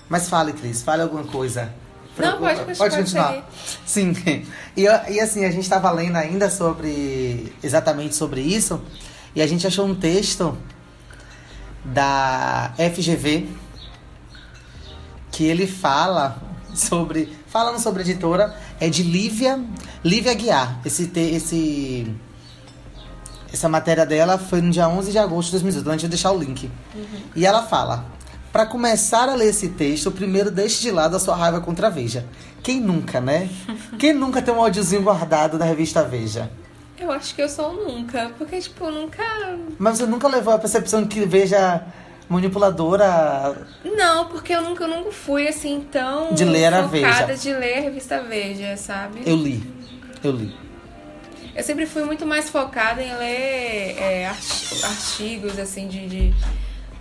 Mas 0.08 0.28
fale, 0.28 0.52
Cris, 0.52 0.82
fale 0.82 1.02
alguma 1.02 1.24
coisa. 1.24 1.72
Não, 2.18 2.38
pode, 2.38 2.40
pode, 2.40 2.64
pode 2.64 2.78
pode 2.78 2.96
continuar. 2.96 3.44
seguir. 3.84 4.14
Sim. 4.14 4.46
E, 4.76 4.82
e 4.82 5.20
assim, 5.20 5.44
a 5.44 5.50
gente 5.50 5.62
estava 5.64 5.90
lendo 5.90 6.16
ainda 6.16 6.48
sobre. 6.50 7.52
exatamente 7.62 8.14
sobre 8.14 8.40
isso. 8.40 8.80
E 9.34 9.42
a 9.42 9.46
gente 9.46 9.66
achou 9.66 9.86
um 9.86 9.94
texto 9.94 10.56
da 11.84 12.72
FGV 12.78 13.48
que 15.30 15.44
ele 15.44 15.66
fala 15.66 16.40
sobre. 16.74 17.36
Falando 17.48 17.78
sobre 17.78 18.02
editora, 18.02 18.54
é 18.80 18.88
de 18.88 19.02
Lívia, 19.02 19.60
Lívia 20.04 20.34
Guiar. 20.34 20.80
Esse, 20.84 21.10
esse, 21.16 22.14
essa 23.52 23.68
matéria 23.68 24.04
dela 24.04 24.38
foi 24.38 24.60
no 24.60 24.70
dia 24.70 24.88
11 24.88 25.12
de 25.12 25.18
agosto 25.18 25.46
de 25.46 25.52
2018. 25.52 25.80
Então 25.80 25.92
a 25.92 25.96
gente 25.96 26.02
vai 26.02 26.10
deixar 26.10 26.32
o 26.32 26.38
link. 26.38 26.70
E 27.34 27.46
ela 27.46 27.62
fala: 27.62 28.06
Para 28.52 28.66
começar 28.66 29.28
a 29.28 29.34
ler 29.34 29.48
esse 29.48 29.68
texto, 29.68 30.10
primeiro 30.10 30.50
deixe 30.50 30.82
de 30.82 30.90
lado 30.90 31.16
a 31.16 31.20
sua 31.20 31.36
raiva 31.36 31.60
contra 31.60 31.86
a 31.86 31.90
Veja. 31.90 32.26
Quem 32.62 32.80
nunca, 32.80 33.20
né? 33.20 33.48
Quem 33.98 34.12
nunca 34.12 34.42
tem 34.42 34.52
um 34.52 34.60
áudiozinho 34.60 35.02
guardado 35.02 35.58
da 35.58 35.64
revista 35.64 36.02
Veja? 36.02 36.50
Eu 36.98 37.12
acho 37.12 37.34
que 37.34 37.42
eu 37.42 37.48
sou 37.48 37.74
nunca, 37.74 38.32
porque, 38.38 38.58
tipo, 38.58 38.90
nunca. 38.90 39.22
Mas 39.78 39.98
você 39.98 40.06
nunca 40.06 40.26
levou 40.26 40.54
a 40.54 40.58
percepção 40.58 41.06
que 41.06 41.26
Veja 41.26 41.84
manipuladora. 42.28 43.66
Não, 43.84 44.26
porque 44.26 44.52
eu 44.54 44.62
nunca, 44.62 44.84
eu 44.84 44.88
nunca 44.88 45.12
fui 45.12 45.46
assim 45.48 45.86
tão 45.90 46.32
De 46.34 46.44
ler 46.44 46.72
a 46.72 46.82
focada 46.88 47.26
Veja. 47.26 47.36
de 47.42 47.52
ler 47.52 47.78
a 47.78 47.80
revista 47.82 48.20
Veja, 48.22 48.76
sabe? 48.76 49.20
Eu 49.24 49.36
li. 49.36 49.62
Eu 50.22 50.32
li. 50.32 50.54
Eu 51.54 51.62
sempre 51.62 51.86
fui 51.86 52.02
muito 52.04 52.26
mais 52.26 52.50
focada 52.50 53.02
em 53.02 53.14
ler 53.16 53.96
é, 53.98 54.26
arti- 54.26 54.84
artigos, 54.84 55.58
assim, 55.58 55.88
de, 55.88 56.06
de, 56.06 56.34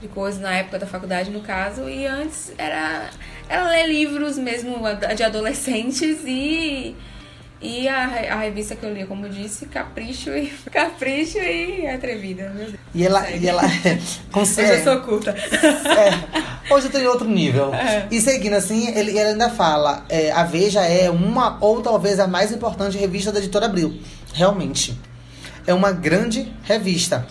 de 0.02 0.08
coisas 0.08 0.40
na 0.40 0.54
época 0.56 0.80
da 0.80 0.88
faculdade, 0.88 1.30
no 1.30 1.42
caso. 1.42 1.90
E 1.90 2.06
antes 2.06 2.54
era, 2.58 3.10
era 3.50 3.68
ler 3.70 3.88
livros 3.88 4.38
mesmo 4.38 4.78
de 5.16 5.24
adolescentes 5.24 6.20
e, 6.26 6.96
e 7.62 7.88
a, 7.88 8.34
a 8.34 8.40
revista 8.42 8.76
que 8.76 8.86
eu 8.86 8.94
lia, 8.94 9.08
como 9.08 9.26
eu 9.26 9.30
disse, 9.30 9.66
Capricho 9.66 10.30
e, 10.32 10.48
Capricho 10.72 11.38
e 11.38 11.88
Atrevida. 11.88 12.54
E 12.94 13.06
ela. 13.06 13.24
Segue. 13.24 13.46
E 13.46 13.48
ela 13.48 13.64
Hoje 13.66 14.22
consegue. 14.32 14.80
eu 14.80 14.84
sou 14.84 15.02
culta. 15.02 15.32
É, 15.32 16.74
hoje 16.74 16.88
eu 16.88 16.92
tô 16.92 16.98
em 16.98 17.08
outro 17.08 17.28
nível. 17.28 17.74
É. 17.74 18.08
E 18.12 18.20
seguindo 18.22 18.54
assim, 18.54 18.90
ele, 18.90 19.12
ele 19.12 19.30
ainda 19.30 19.50
fala: 19.50 20.06
é, 20.10 20.32
a 20.32 20.44
Veja 20.44 20.82
é 20.82 21.10
uma 21.10 21.58
ou 21.62 21.82
talvez 21.82 22.20
a 22.20 22.28
mais 22.28 22.52
importante 22.52 22.98
revista 22.98 23.32
da 23.32 23.40
editora 23.40 23.66
Abril. 23.66 24.00
Realmente. 24.34 25.00
É 25.66 25.74
uma 25.74 25.92
grande 25.92 26.54
revista. 26.64 27.26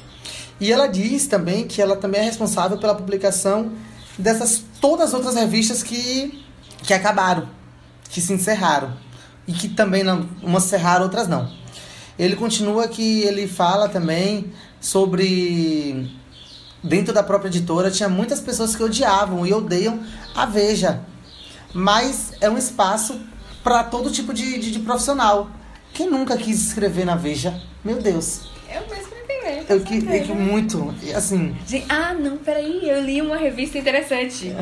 E 0.59 0.73
ela 0.73 0.87
diz 0.87 1.27
também 1.27 1.67
que 1.69 1.81
ela 1.81 1.97
também 1.97 2.21
é 2.21 2.25
responsável 2.25 2.79
pela 2.79 2.95
publicação 2.95 3.73
dessas 4.19 4.65
todas 4.81 5.09
as 5.09 5.15
outras 5.15 5.35
revistas 5.35 5.83
que, 5.83 6.45
que 6.83 6.95
acabaram, 6.95 7.49
que 8.09 8.21
se 8.21 8.33
encerraram. 8.33 8.93
E 9.47 9.53
que 9.53 9.69
também 9.69 10.03
não, 10.03 10.29
umas 10.43 10.65
cerraram, 10.65 11.05
outras 11.05 11.29
não. 11.29 11.51
Ele 12.19 12.37
continua 12.37 12.89
que 12.89 13.23
ele 13.23 13.47
fala 13.47 13.89
também 13.89 14.53
sobre 14.81 16.11
dentro 16.83 17.13
da 17.13 17.23
própria 17.23 17.49
editora 17.49 17.91
tinha 17.91 18.09
muitas 18.09 18.41
pessoas 18.41 18.77
que 18.77 18.83
odiavam 18.83 19.47
e 19.47 19.53
odeiam 19.53 20.01
a 20.35 20.47
Veja. 20.47 21.01
Mas 21.73 22.33
é 22.41 22.49
um 22.49 22.59
espaço 22.59 23.21
para 23.63 23.83
todo 23.85 24.11
tipo 24.11 24.33
de, 24.33 24.59
de, 24.59 24.71
de, 24.71 24.79
profissional. 24.81 25.51
Quem 25.93 26.09
nunca 26.09 26.37
quis 26.37 26.69
escrever 26.69 27.05
na 27.05 27.17
Veja? 27.17 27.61
Meu 27.85 28.01
Deus. 28.01 28.43
Eu 28.73 28.83
mesmo. 28.89 29.15
Eu 29.69 29.81
que, 29.81 29.97
eu 29.97 30.23
que 30.25 30.33
muito, 30.33 30.95
assim. 31.15 31.57
ah, 31.89 32.15
não, 32.15 32.37
peraí, 32.37 32.89
eu 32.89 33.03
li 33.03 33.21
uma 33.21 33.37
revista 33.37 33.79
interessante. 33.79 34.55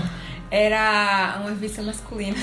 Era 0.53 1.39
uma 1.41 1.49
revista 1.49 1.81
masculina. 1.81 2.37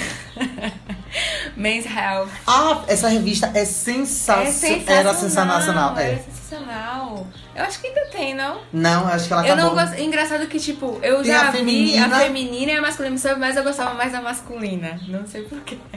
Men's 1.56 1.86
Health. 1.86 2.32
Ah, 2.48 2.84
essa 2.88 3.08
revista 3.08 3.52
é, 3.54 3.64
sensacional. 3.64 4.48
É 4.48 4.52
sensacional. 4.52 4.98
Era 4.98 5.14
sensacional. 5.14 5.98
É. 6.00 6.12
Era 6.14 6.24
sensacional. 6.24 7.28
Eu 7.56 7.64
acho 7.64 7.80
que 7.80 7.86
ainda 7.86 8.06
tem, 8.08 8.34
não? 8.34 8.62
Não, 8.74 9.02
eu 9.02 9.08
acho 9.10 9.28
que 9.28 9.34
ela 9.34 9.44
acabou. 9.44 9.64
Eu 9.64 9.70
não 9.70 9.76
gosto. 9.76 10.02
Engraçado 10.02 10.48
que, 10.48 10.60
tipo, 10.60 11.00
eu 11.04 11.18
tem 11.22 11.26
já 11.26 11.50
a 11.50 11.52
vi 11.52 12.00
a 12.00 12.10
feminina 12.10 12.72
e 12.72 12.78
a 12.78 12.82
masculina, 12.82 13.16
mas 13.38 13.56
eu 13.56 13.64
gostava 13.64 13.94
mais 13.94 14.12
da 14.12 14.22
masculina. 14.22 15.00
Não 15.08 15.28
sei 15.28 15.44
porquê. 15.44 15.78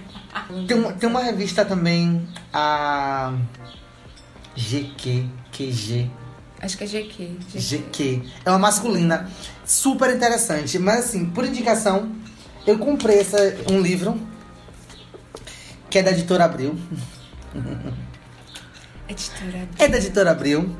Tem, 0.69 0.76
uma, 0.78 0.92
tem 0.92 1.09
uma 1.09 1.23
revista 1.23 1.64
também, 1.64 2.26
a. 2.52 3.33
GQ, 4.57 5.26
QG. 5.50 6.11
Acho 6.62 6.78
que 6.78 6.85
é 6.85 6.87
GQ. 6.87 7.37
GQ. 7.54 7.59
GQ. 7.59 8.23
É 8.45 8.50
uma 8.50 8.59
masculina. 8.61 9.28
Super 9.66 10.14
interessante. 10.14 10.78
Mas 10.78 11.07
assim, 11.07 11.26
por 11.26 11.45
indicação, 11.45 12.12
eu 12.64 12.78
comprei 12.78 13.19
essa, 13.19 13.37
um 13.69 13.81
livro 13.81 14.16
que 15.90 15.99
é 15.99 16.02
da 16.02 16.12
editora 16.12 16.45
Abril. 16.45 16.78
Editora 19.09 19.62
Abril. 19.62 19.76
É 19.78 19.88
da 19.88 19.99
editora 19.99 20.31
Abril. 20.31 20.76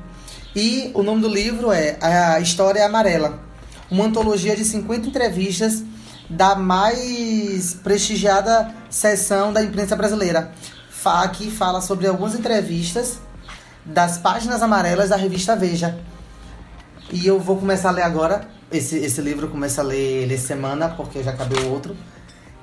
E 0.55 0.91
o 0.95 1.03
nome 1.03 1.21
do 1.21 1.29
livro 1.29 1.71
é 1.71 1.99
A 2.01 2.41
História 2.41 2.87
Amarela. 2.87 3.43
Uma 3.91 4.05
antologia 4.05 4.57
de 4.57 4.65
50 4.65 5.09
entrevistas 5.09 5.83
da 6.31 6.55
mais 6.55 7.75
prestigiada 7.75 8.75
seção 8.89 9.53
da 9.53 9.63
imprensa 9.63 9.97
brasileira. 9.97 10.53
Aqui 11.05 11.51
fala 11.51 11.81
sobre 11.83 12.07
algumas 12.07 12.35
entrevistas 12.35 13.19
das 13.85 14.19
páginas 14.19 14.63
amarelas 14.63 15.11
da 15.11 15.17
revista 15.17 15.57
Veja. 15.57 15.99
E 17.11 17.27
eu 17.27 17.39
vou 17.39 17.57
começar 17.57 17.91
a 17.91 17.93
ler 17.93 18.03
agora. 18.03 18.47
Esse, 18.71 18.97
esse 18.97 19.21
livro 19.21 19.47
eu 19.47 19.51
começo 19.51 19.81
a 19.81 19.85
ler 19.85 20.23
ele 20.23 20.39
semana, 20.39 20.89
porque 20.89 21.23
já 21.23 21.33
acabei 21.33 21.63
o 21.65 21.71
outro. 21.71 21.97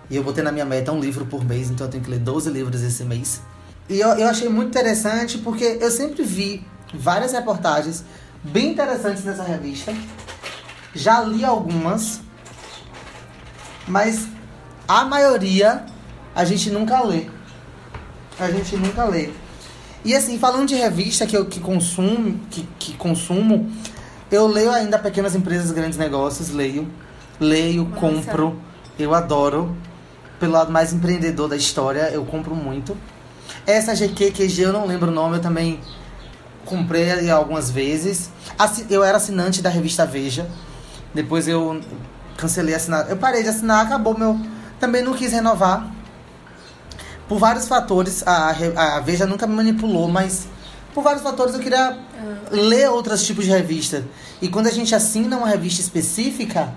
E 0.10 0.16
eu 0.16 0.24
botei 0.24 0.44
na 0.44 0.52
minha 0.52 0.66
meta 0.66 0.92
um 0.92 1.00
livro 1.00 1.26
por 1.26 1.46
mês, 1.46 1.70
então 1.70 1.86
eu 1.86 1.92
tenho 1.92 2.04
que 2.04 2.10
ler 2.10 2.20
12 2.20 2.50
livros 2.50 2.82
esse 2.82 3.04
mês. 3.04 3.42
E 3.88 4.00
eu, 4.00 4.10
eu 4.10 4.28
achei 4.28 4.50
muito 4.50 4.70
interessante 4.70 5.38
porque 5.38 5.78
eu 5.80 5.92
sempre 5.92 6.24
vi 6.24 6.66
várias 6.94 7.32
reportagens 7.32 8.04
bem 8.44 8.72
interessantes 8.72 9.24
nessa 9.24 9.44
revista. 9.44 9.94
Já 10.96 11.22
li 11.22 11.46
algumas, 11.46 12.22
mas 13.88 14.28
a 14.88 15.06
maioria 15.06 15.86
a 16.36 16.44
gente 16.44 16.72
nunca 16.72 17.02
lê. 17.04 17.28
A 18.40 18.50
gente 18.50 18.76
nunca 18.78 19.04
lê. 19.06 19.30
E 20.04 20.16
assim, 20.16 20.40
falando 20.40 20.68
de 20.68 20.76
revista 20.76 21.26
que 21.26 21.36
eu 21.36 21.46
que 21.46 21.60
consumo, 21.60 22.40
que, 22.50 22.68
que 22.80 22.94
consumo, 22.94 23.70
eu 24.32 24.48
leio 24.48 24.72
ainda 24.72 24.98
Pequenas 24.98 25.36
Empresas, 25.36 25.72
Grandes 25.72 25.98
Negócios, 25.98 26.50
leio. 26.50 26.88
Leio, 27.40 27.86
Nossa. 27.86 28.00
compro. 28.00 28.60
Eu 28.98 29.14
adoro 29.14 29.76
pelo 30.40 30.54
lado 30.54 30.72
mais 30.72 30.94
empreendedor 30.94 31.50
da 31.50 31.56
história, 31.56 32.10
eu 32.12 32.24
compro 32.26 32.56
muito. 32.56 32.98
Essa 33.66 33.94
GQ, 33.94 34.32
QG, 34.32 34.62
eu 34.62 34.74
não 34.74 34.86
lembro 34.86 35.10
o 35.10 35.14
nome, 35.14 35.38
eu 35.38 35.42
também 35.42 35.80
comprei 36.66 37.30
algumas 37.30 37.70
vezes. 37.70 38.32
Eu 38.90 39.04
era 39.04 39.18
assinante 39.18 39.62
da 39.62 39.70
revista 39.70 40.06
Veja. 40.06 40.48
Depois 41.14 41.48
eu 41.48 41.82
cancelei 42.38 42.76
assinar. 42.76 43.10
Eu 43.10 43.18
parei 43.18 43.44
de 43.44 43.50
assinar, 43.50 43.86
acabou 43.86 44.18
meu. 44.18 44.40
Também 44.80 45.04
não 45.04 45.14
quis 45.14 45.32
renovar. 45.32 45.86
Por 47.30 47.40
vários 47.40 47.68
fatores. 47.68 48.24
A, 48.28 48.50
a 48.76 49.00
Veja 49.00 49.26
nunca 49.26 49.48
me 49.48 49.56
manipulou, 49.56 50.10
mas 50.10 50.48
por 50.94 51.04
vários 51.04 51.22
fatores 51.24 51.54
eu 51.54 51.62
queria 51.62 51.92
ah. 51.92 52.36
ler 52.52 52.90
outros 52.90 53.26
tipos 53.26 53.46
de 53.46 53.52
revista. 53.52 54.04
E 54.42 54.50
quando 54.50 54.68
a 54.68 54.72
gente 54.72 54.94
assina 54.94 55.38
uma 55.38 55.48
revista 55.48 55.80
específica, 55.80 56.74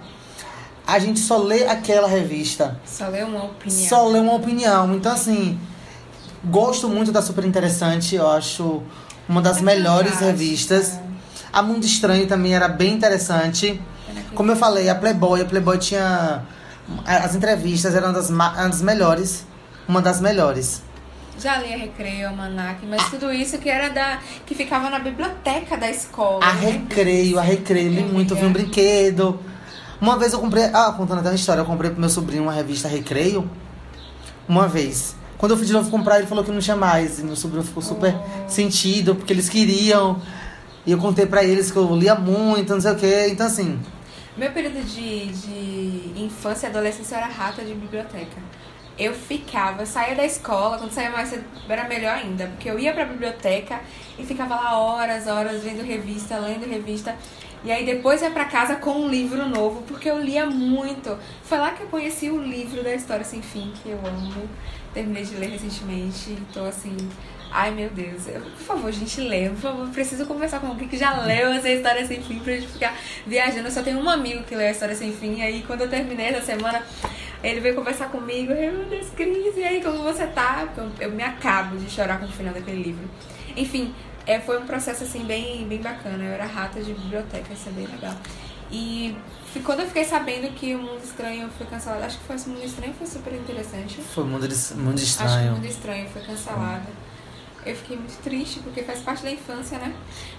a 0.87 0.99
gente 0.99 1.21
só 1.21 1.39
lê 1.39 1.67
aquela 1.67 2.07
revista. 2.07 2.79
Só 2.85 3.09
lê 3.09 3.23
uma 3.23 3.45
opinião. 3.45 3.89
Só 3.89 4.07
lê 4.09 4.19
uma 4.19 4.35
opinião. 4.35 4.95
Então, 4.95 5.13
assim, 5.13 5.59
gosto 6.45 6.89
muito 6.89 7.11
da 7.11 7.23
Super 7.23 7.45
Interessante. 7.45 8.15
Eu 8.15 8.29
acho 8.29 8.83
uma 9.29 9.41
das 9.41 9.59
é 9.59 9.63
melhores 9.63 10.19
revistas. 10.19 10.99
A 11.53 11.63
Mundo 11.63 11.85
Estranho 11.85 12.27
também 12.27 12.55
era 12.55 12.69
bem 12.69 12.93
interessante. 12.95 13.81
Como 14.35 14.51
eu 14.51 14.57
falei, 14.57 14.89
a 14.89 14.95
Playboy. 14.95 15.41
A 15.41 15.45
Playboy 15.45 15.79
tinha... 15.79 16.43
As 17.07 17.35
entrevistas 17.35 17.95
eram 17.95 18.13
das, 18.13 18.29
uma 18.29 18.51
das 18.51 18.83
melhores. 18.83 19.47
Uma 19.89 20.01
das 20.01 20.21
melhores. 20.21 20.83
Já 21.39 21.59
li 21.59 21.73
a 21.73 21.77
Recreio, 21.77 22.29
a 22.29 22.33
Manac, 22.33 22.85
mas 22.87 23.09
tudo 23.11 23.33
isso 23.33 23.59
que 23.59 23.69
era 23.69 23.89
da. 23.89 24.21
que 24.47 24.55
ficava 24.55 24.91
na 24.91 24.99
biblioteca 24.99 25.77
da 25.77 25.91
escola. 25.91 26.45
A 26.45 26.53
né? 26.53 26.71
Recreio, 26.71 27.39
a 27.39 27.43
Recreio, 27.43 27.91
li 27.91 28.03
muito, 28.03 28.35
vi 28.35 28.45
um 28.45 28.53
brinquedo. 28.53 29.41
Uma 30.01 30.19
vez 30.19 30.33
eu 30.33 30.39
comprei. 30.39 30.65
Ah, 30.73 30.93
contando 30.97 31.21
até 31.21 31.31
uma 31.31 31.35
história, 31.35 31.61
eu 31.61 31.65
comprei 31.65 31.91
pro 31.91 32.01
meu 32.01 32.11
sobrinho 32.11 32.43
uma 32.43 32.53
revista 32.53 32.87
Recreio. 32.87 33.51
Uma 34.49 34.69
vez. 34.69 35.17
Quando 35.39 35.53
eu 35.53 35.57
fui 35.57 35.67
de 35.67 35.73
novo 35.73 35.91
comprar, 35.91 36.19
ele 36.19 36.27
falou 36.27 36.45
que 36.45 36.53
não 36.53 36.61
tinha 36.61 36.77
mais. 36.77 37.19
E 37.19 37.25
meu 37.25 37.35
sobrinho 37.35 37.65
ficou 37.65 37.83
super 37.83 38.15
oh. 38.15 38.49
sentido, 38.49 39.15
porque 39.15 39.33
eles 39.33 39.49
queriam. 39.49 40.21
E 40.85 40.93
eu 40.93 40.99
contei 40.99 41.27
pra 41.27 41.43
eles 41.43 41.71
que 41.71 41.77
eu 41.77 41.97
lia 41.97 42.15
muito, 42.15 42.73
não 42.73 42.81
sei 42.81 42.93
o 42.93 42.97
quê. 42.97 43.29
Então, 43.31 43.47
assim. 43.47 43.81
Meu 44.37 44.53
período 44.53 44.85
de, 44.85 45.27
de 45.27 46.23
infância 46.23 46.67
e 46.67 46.71
adolescência 46.71 47.17
era 47.17 47.27
rata 47.27 47.65
de 47.65 47.75
biblioteca. 47.75 48.41
Eu 49.03 49.13
ficava, 49.15 49.85
saía 49.85 50.15
da 50.15 50.25
escola, 50.25 50.79
quando 50.79 50.93
saía 50.93 51.11
mais 51.11 51.35
era 51.69 51.89
melhor 51.89 52.15
ainda, 52.15 52.47
porque 52.47 52.71
eu 52.71 52.79
ia 52.79 52.93
pra 52.93 53.05
biblioteca 53.05 53.81
e 54.17 54.25
ficava 54.25 54.55
lá 54.55 54.79
horas, 54.79 55.27
horas 55.27 55.65
vendo 55.65 55.83
revista, 55.83 56.39
lendo 56.39 56.69
revista. 56.69 57.17
E 57.65 57.73
aí 57.73 57.85
depois 57.85 58.23
ia 58.23 58.31
para 58.31 58.45
casa 58.45 58.77
com 58.77 58.93
um 58.93 59.09
livro 59.09 59.49
novo, 59.49 59.83
porque 59.83 60.09
eu 60.09 60.21
lia 60.21 60.47
muito. 60.47 61.19
Foi 61.43 61.59
lá 61.59 61.73
que 61.73 61.83
eu 61.83 61.89
conheci 61.89 62.31
o 62.31 62.41
livro 62.41 62.85
da 62.85 62.95
História 62.95 63.25
Sem 63.25 63.43
Fim, 63.43 63.73
que 63.83 63.91
eu 63.91 63.99
amo. 64.05 64.49
Terminei 64.95 65.25
de 65.25 65.35
ler 65.37 65.51
recentemente, 65.51 66.37
tô 66.53 66.65
assim, 66.65 66.95
ai 67.51 67.71
meu 67.71 67.89
Deus, 67.89 68.29
eu, 68.29 68.43
por 68.43 68.61
favor, 68.61 68.93
gente, 68.93 69.23
lê, 69.23 69.49
por 69.49 69.59
favor, 69.59 69.89
preciso 69.89 70.27
conversar 70.27 70.61
com 70.61 70.67
alguém 70.67 70.87
que 70.87 70.99
já 70.99 71.23
leu 71.23 71.51
essa 71.51 71.71
História 71.71 72.07
Sem 72.07 72.23
Fim 72.23 72.41
pra 72.41 72.53
gente 72.53 72.69
ficar 72.69 72.95
viajando. 73.27 73.69
Eu 73.69 73.73
só 73.73 73.83
tenho 73.83 73.99
um 73.99 74.09
amigo 74.11 74.43
que 74.45 74.55
leu 74.55 74.69
a 74.69 74.71
História 74.71 74.95
Sem 74.95 75.13
Fim, 75.13 75.39
e 75.39 75.43
aí 75.43 75.65
quando 75.67 75.81
eu 75.81 75.89
terminei 75.89 76.27
essa 76.27 76.45
semana, 76.45 76.85
ele 77.43 77.61
veio 77.61 77.75
conversar 77.75 78.09
comigo, 78.09 78.53
eu, 78.53 78.73
meu 78.73 78.85
Deus, 78.87 79.09
Cris, 79.11 79.57
e 79.57 79.65
aí 79.65 79.83
como 79.83 80.03
você 80.03 80.27
tá? 80.27 80.69
Eu, 80.77 80.91
eu 81.01 81.11
me 81.11 81.23
acabo 81.23 81.77
de 81.77 81.91
chorar 81.91 82.19
com 82.19 82.27
o 82.27 82.29
final 82.29 82.55
daquele 82.55 82.83
livro. 82.83 83.09
Enfim, 83.57 83.95
é, 84.27 84.39
foi 84.41 84.59
um 84.59 84.67
processo 84.67 85.05
assim 85.05 85.25
bem, 85.25 85.67
bem 85.67 85.81
bacana. 85.81 86.23
Eu 86.23 86.33
era 86.33 86.47
rata 86.47 86.81
de 86.81 86.93
biblioteca, 86.93 87.53
isso 87.53 87.69
é 87.69 87.73
bem 87.73 87.87
legal. 87.87 88.15
E 88.71 89.17
quando 89.65 89.81
eu 89.81 89.87
fiquei 89.87 90.05
sabendo 90.05 90.55
que 90.55 90.75
o 90.75 90.79
Mundo 90.79 91.03
Estranho 91.05 91.51
foi 91.59 91.67
cancelado, 91.67 92.05
acho 92.05 92.19
que 92.19 92.25
foi 92.25 92.37
o 92.37 92.49
Mundo 92.49 92.65
Estranho 92.65 92.95
foi 92.95 93.07
super 93.07 93.33
interessante. 93.35 94.01
Foi 94.01 94.25
o 94.25 94.27
Mundo, 94.27 94.49
Mundo 94.77 94.99
Estranho. 94.99 95.31
Acho 95.31 95.43
que 95.43 95.49
o 95.49 95.53
Mundo 95.53 95.67
Estranho 95.67 96.09
foi 96.09 96.23
cancelado. 96.23 96.87
Eu 97.65 97.77
fiquei 97.77 97.97
muito 97.97 98.21
triste, 98.23 98.59
porque 98.61 98.83
faz 98.83 99.01
parte 99.01 99.23
da 99.23 99.31
infância, 99.31 99.79
né? 99.79 99.95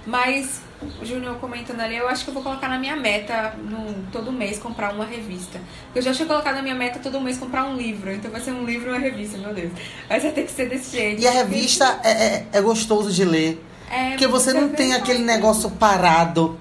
Mas, 0.05 0.59
o 1.01 1.05
Júnior 1.05 1.35
comentando 1.35 1.79
ali, 1.79 1.95
eu 1.95 2.07
acho 2.09 2.25
que 2.25 2.29
eu 2.29 2.33
vou 2.33 2.43
colocar 2.43 2.67
na 2.67 2.77
minha 2.77 2.95
meta, 2.95 3.55
no, 3.57 3.93
todo 4.11 4.31
mês, 4.31 4.59
comprar 4.59 4.93
uma 4.93 5.05
revista. 5.05 5.59
Porque 5.85 5.99
eu 5.99 6.03
já 6.03 6.13
tinha 6.13 6.27
colocado 6.27 6.55
na 6.55 6.61
minha 6.61 6.75
meta 6.75 6.99
todo 6.99 7.21
mês 7.21 7.37
comprar 7.37 7.63
um 7.65 7.77
livro. 7.77 8.11
Então 8.11 8.29
vai 8.29 8.41
ser 8.41 8.51
um 8.51 8.65
livro 8.65 8.89
e 8.89 8.91
uma 8.91 8.99
revista, 8.99 9.37
meu 9.37 9.53
Deus. 9.53 9.71
Mas 10.09 10.23
vai 10.23 10.31
ter 10.33 10.43
que 10.43 10.51
ser 10.51 10.67
desse 10.67 10.91
jeito. 10.91 11.21
E 11.21 11.27
a 11.27 11.31
revista 11.31 12.01
é, 12.03 12.11
é, 12.11 12.47
é 12.51 12.61
gostoso 12.61 13.09
de 13.11 13.23
ler. 13.23 13.63
É, 13.89 14.09
porque 14.09 14.27
você 14.27 14.51
não 14.51 14.69
tem 14.69 14.93
aquele 14.93 15.23
negócio 15.23 15.69
parado. 15.71 16.59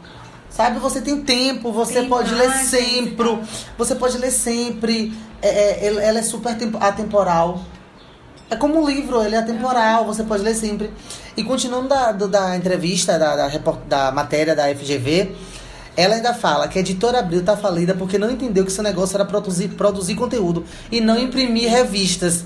Sabe, 0.49 0.79
você 0.79 1.01
tem 1.01 1.23
tempo, 1.23 1.73
você 1.73 2.01
tem 2.01 2.09
pode 2.09 2.35
ler 2.35 2.53
sempre. 2.53 3.39
Você 3.79 3.95
pode 3.95 4.19
ler 4.19 4.31
sempre. 4.31 5.13
É, 5.41 5.87
é, 5.87 6.05
ela 6.05 6.19
é 6.19 6.23
super 6.23 6.55
atemporal. 6.79 7.65
É 8.53 8.57
como 8.57 8.83
um 8.83 8.87
livro, 8.87 9.23
ele 9.23 9.35
é 9.35 9.39
atemporal, 9.39 10.05
você 10.05 10.23
pode 10.23 10.43
ler 10.43 10.55
sempre. 10.55 10.91
E 11.35 11.43
continuando 11.43 11.89
da, 11.89 12.13
da 12.13 12.55
entrevista, 12.55 13.19
da, 13.19 13.35
da, 13.35 13.49
da 13.89 14.13
matéria 14.13 14.55
da 14.55 14.65
FGV, 14.75 15.35
ela 15.97 16.17
ainda 16.17 16.35
fala 16.35 16.69
que 16.69 16.77
a 16.77 16.83
editora 16.83 17.21
Abril 17.21 17.43
tá 17.43 17.57
falida 17.57 17.95
porque 17.95 18.19
não 18.19 18.31
entendeu 18.31 18.67
que 18.67 18.71
seu 18.71 18.85
negócio 18.85 19.17
era 19.17 19.25
produzir, 19.25 19.69
produzir 19.69 20.15
conteúdo 20.17 20.67
e 20.91 21.01
não 21.01 21.19
imprimir 21.19 21.71
revistas. 21.71 22.45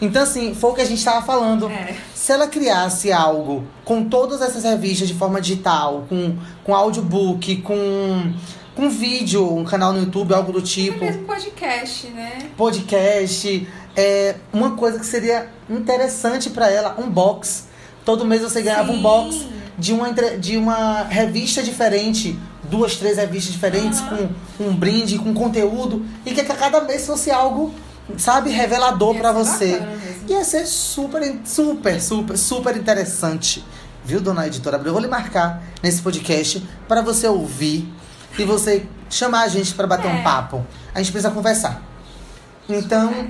Então, 0.00 0.22
assim, 0.22 0.54
foi 0.54 0.70
o 0.70 0.74
que 0.74 0.80
a 0.80 0.86
gente 0.86 0.98
estava 0.98 1.20
falando. 1.20 1.68
É. 1.68 1.96
Se 2.14 2.32
ela 2.32 2.46
criasse 2.46 3.12
algo 3.12 3.66
com 3.84 4.04
todas 4.04 4.40
essas 4.40 4.64
revistas 4.64 5.06
de 5.06 5.14
forma 5.14 5.38
digital, 5.38 6.06
com, 6.08 6.34
com 6.64 6.74
audiobook, 6.74 7.56
com, 7.56 8.32
com 8.74 8.88
vídeo, 8.88 9.54
um 9.54 9.64
canal 9.64 9.92
no 9.92 10.00
YouTube, 10.00 10.32
algo 10.32 10.50
do 10.50 10.62
tipo. 10.62 10.98
mesmo 10.98 11.24
podcast, 11.24 12.06
né? 12.08 12.50
Podcast 12.56 13.68
é, 13.96 14.36
uma 14.52 14.76
coisa 14.76 14.98
que 14.98 15.06
seria 15.06 15.48
interessante 15.68 16.50
para 16.50 16.70
ela, 16.70 16.96
um 16.98 17.08
box 17.08 17.72
Todo 18.04 18.24
mês 18.24 18.42
você 18.42 18.62
ganhava 18.62 18.92
Sim. 18.92 18.98
um 18.98 19.02
box 19.02 19.46
de 19.78 19.92
uma, 19.92 20.12
de 20.12 20.56
uma 20.56 21.02
revista 21.02 21.62
diferente, 21.62 22.38
duas, 22.64 22.96
três 22.96 23.16
revistas 23.16 23.52
diferentes, 23.52 24.00
uhum. 24.00 24.28
com 24.58 24.64
um 24.64 24.76
brinde, 24.76 25.18
com 25.18 25.32
conteúdo, 25.32 26.04
e 26.26 26.32
que 26.32 26.40
a 26.40 26.44
cada 26.44 26.80
mês 26.82 27.06
fosse 27.06 27.30
algo, 27.30 27.72
sabe, 28.18 28.50
revelador 28.50 29.14
para 29.14 29.32
você. 29.32 29.80
Ia 30.28 30.44
ser 30.44 30.66
super, 30.66 31.40
super, 31.44 32.00
super, 32.00 32.36
super 32.36 32.76
interessante. 32.76 33.64
Viu, 34.04 34.20
dona 34.20 34.46
editora? 34.48 34.80
Eu 34.84 34.92
vou 34.92 35.00
lhe 35.00 35.08
marcar 35.08 35.62
nesse 35.80 36.02
podcast 36.02 36.66
para 36.88 37.02
você 37.02 37.28
ouvir 37.28 37.88
e 38.36 38.44
você 38.44 38.84
chamar 39.08 39.42
a 39.42 39.48
gente 39.48 39.74
para 39.74 39.86
bater 39.86 40.10
é. 40.10 40.14
um 40.14 40.22
papo. 40.24 40.66
A 40.92 40.98
gente 40.98 41.12
precisa 41.12 41.32
conversar. 41.32 41.80
Então, 42.68 43.28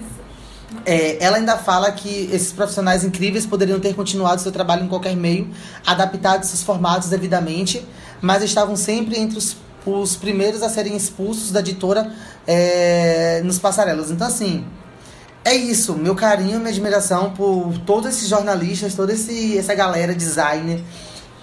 é, 0.84 1.22
ela 1.22 1.36
ainda 1.36 1.56
fala 1.56 1.92
que 1.92 2.28
esses 2.32 2.52
profissionais 2.52 3.04
incríveis 3.04 3.46
poderiam 3.46 3.78
ter 3.78 3.94
continuado 3.94 4.40
seu 4.40 4.52
trabalho 4.52 4.84
em 4.84 4.88
qualquer 4.88 5.16
meio, 5.16 5.50
adaptado 5.86 6.44
seus 6.44 6.62
formatos 6.62 7.08
devidamente, 7.08 7.86
mas 8.20 8.42
estavam 8.42 8.76
sempre 8.76 9.18
entre 9.18 9.38
os, 9.38 9.56
os 9.86 10.16
primeiros 10.16 10.62
a 10.62 10.68
serem 10.68 10.96
expulsos 10.96 11.50
da 11.50 11.60
editora 11.60 12.12
é, 12.46 13.40
nos 13.44 13.58
passarelos. 13.58 14.10
Então, 14.10 14.26
assim, 14.26 14.64
é 15.44 15.54
isso. 15.54 15.94
Meu 15.94 16.14
carinho, 16.14 16.58
minha 16.58 16.70
admiração 16.70 17.30
por 17.30 17.78
todos 17.86 18.08
esses 18.10 18.28
jornalistas, 18.28 18.94
toda 18.94 19.12
esse, 19.12 19.56
essa 19.58 19.74
galera, 19.74 20.14
designer. 20.14 20.82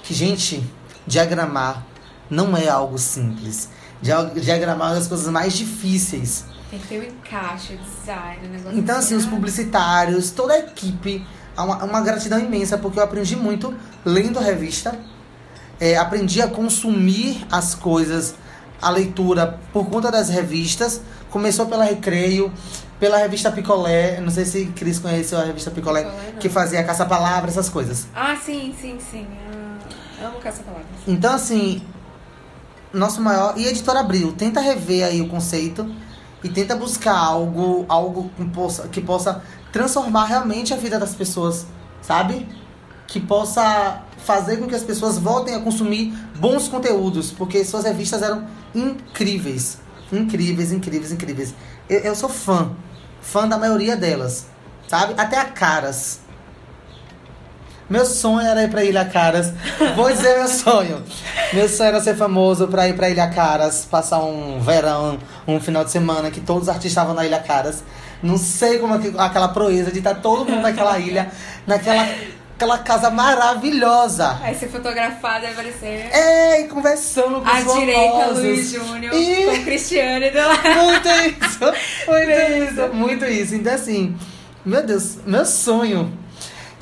Que, 0.03 0.13
gente, 0.13 0.63
diagramar 1.05 1.85
não 2.29 2.55
é 2.55 2.67
algo 2.67 2.97
simples. 2.97 3.69
Diagramar 4.01 4.87
é 4.87 4.91
uma 4.91 4.95
das 4.95 5.07
coisas 5.07 5.27
mais 5.27 5.53
difíceis 5.53 6.45
tem 6.69 6.79
que 6.79 6.87
ter 6.87 6.99
o 6.99 7.01
um 7.01 7.05
encaixe, 7.05 7.73
o 7.73 7.77
design, 7.77 8.47
o 8.47 8.49
negócio. 8.49 8.79
Então, 8.79 8.97
assim, 8.97 9.15
os 9.15 9.25
publicitários, 9.25 10.31
toda 10.31 10.53
a 10.53 10.59
equipe, 10.59 11.25
uma, 11.57 11.83
uma 11.83 12.01
gratidão 12.01 12.39
imensa, 12.39 12.77
porque 12.77 12.99
eu 12.99 13.03
aprendi 13.03 13.35
muito 13.35 13.73
lendo 14.05 14.37
a 14.39 14.41
revista. 14.41 14.97
É, 15.79 15.97
aprendi 15.97 16.41
a 16.41 16.47
consumir 16.47 17.45
as 17.51 17.73
coisas, 17.73 18.35
a 18.81 18.89
leitura, 18.89 19.59
por 19.73 19.87
conta 19.87 20.11
das 20.11 20.29
revistas. 20.29 21.01
Começou 21.29 21.65
pela 21.67 21.83
Recreio, 21.83 22.51
pela 22.99 23.17
revista 23.17 23.51
Picolé. 23.51 24.19
Não 24.19 24.29
sei 24.29 24.45
se 24.45 24.65
Cris 24.67 24.99
conheceu 24.99 25.39
a 25.39 25.43
revista 25.43 25.71
Picolé, 25.71 26.03
Picolé 26.03 26.31
que 26.39 26.49
fazia 26.49 26.83
caça-palavra, 26.83 27.49
essas 27.49 27.69
coisas. 27.69 28.07
Ah, 28.13 28.35
sim, 28.35 28.75
sim, 28.79 28.97
sim. 28.99 29.25
Eu 30.21 30.27
amo 30.27 30.39
caça-palavras. 30.39 30.87
Então, 31.07 31.33
assim, 31.33 31.81
nosso 32.93 33.21
maior. 33.21 33.57
E 33.57 33.65
a 33.65 33.69
editora 33.69 34.01
Abril, 34.01 34.33
tenta 34.37 34.59
rever 34.59 35.05
aí 35.05 35.21
o 35.21 35.29
conceito 35.29 35.89
e 36.43 36.49
tenta 36.49 36.75
buscar 36.75 37.17
algo, 37.17 37.85
algo 37.87 38.29
que 38.35 38.45
possa, 38.45 38.87
que 38.87 39.01
possa 39.01 39.43
transformar 39.71 40.25
realmente 40.25 40.73
a 40.73 40.77
vida 40.77 40.99
das 40.99 41.13
pessoas, 41.13 41.65
sabe? 42.01 42.47
Que 43.07 43.19
possa 43.19 44.03
fazer 44.17 44.57
com 44.57 44.67
que 44.67 44.75
as 44.75 44.83
pessoas 44.83 45.17
voltem 45.17 45.55
a 45.55 45.59
consumir 45.59 46.13
bons 46.37 46.67
conteúdos, 46.67 47.31
porque 47.31 47.63
suas 47.65 47.83
revistas 47.83 48.21
eram 48.21 48.47
incríveis. 48.73 49.79
Incríveis, 50.11 50.71
incríveis, 50.71 51.11
incríveis. 51.11 51.53
Eu, 51.89 51.99
eu 51.99 52.15
sou 52.15 52.29
fã. 52.29 52.71
Fã 53.21 53.47
da 53.47 53.57
maioria 53.57 53.95
delas. 53.95 54.47
Sabe? 54.87 55.13
Até 55.17 55.37
a 55.37 55.45
Caras. 55.45 56.21
Meu 57.89 58.05
sonho 58.05 58.47
era 58.47 58.63
ir 58.63 58.69
pra 58.69 58.83
Ilha 58.83 59.03
Caras. 59.03 59.51
Vou 59.95 60.11
dizer 60.11 60.37
meu 60.37 60.47
sonho. 60.47 61.03
Meu 61.53 61.67
sonho 61.67 61.87
era 61.87 61.99
ser 61.99 62.15
famoso 62.15 62.67
pra 62.67 62.87
ir 62.87 62.95
pra 62.95 63.09
Ilha 63.09 63.27
Caras, 63.29 63.83
passar 63.89 64.19
um 64.19 64.59
verão, 64.59 65.17
um 65.47 65.59
final 65.59 65.83
de 65.83 65.91
semana 65.91 66.29
que 66.29 66.39
todos 66.39 66.63
os 66.63 66.69
artistas 66.69 66.91
estavam 66.91 67.15
na 67.15 67.25
Ilha 67.25 67.39
Caras. 67.39 67.83
Não 68.21 68.37
sei 68.37 68.77
como 68.77 68.93
é 68.95 68.99
aquela 69.17 69.47
proeza 69.47 69.91
de 69.91 69.99
estar 69.99 70.15
todo 70.15 70.49
mundo 70.49 70.61
naquela 70.61 70.99
ilha, 70.99 71.31
naquela 71.65 72.07
aquela 72.55 72.77
casa 72.77 73.09
maravilhosa. 73.09 74.37
Aí 74.43 74.53
ser 74.53 74.67
fotografada 74.67 75.47
e 75.47 75.51
aparecer. 75.51 76.09
É, 76.11 76.61
e 76.61 76.67
conversando 76.67 77.39
com 77.39 77.45
os 77.45 77.49
famosos. 77.49 77.71
À 77.71 77.79
direita, 77.79 78.25
Luiz 78.33 78.71
Júnior, 78.71 79.15
e... 79.15 79.45
com 79.45 79.63
Cristiane 79.63 80.29
do 80.29 80.37
lado. 80.37 80.69
Muito 80.83 81.09
isso, 81.09 81.59
muito 82.05 82.31
isso, 82.31 82.93
muito 82.93 83.25
isso. 83.25 83.55
Então, 83.55 83.73
assim, 83.73 84.15
meu 84.65 84.85
Deus, 84.85 85.19
meu 85.25 85.45
sonho 85.45 86.18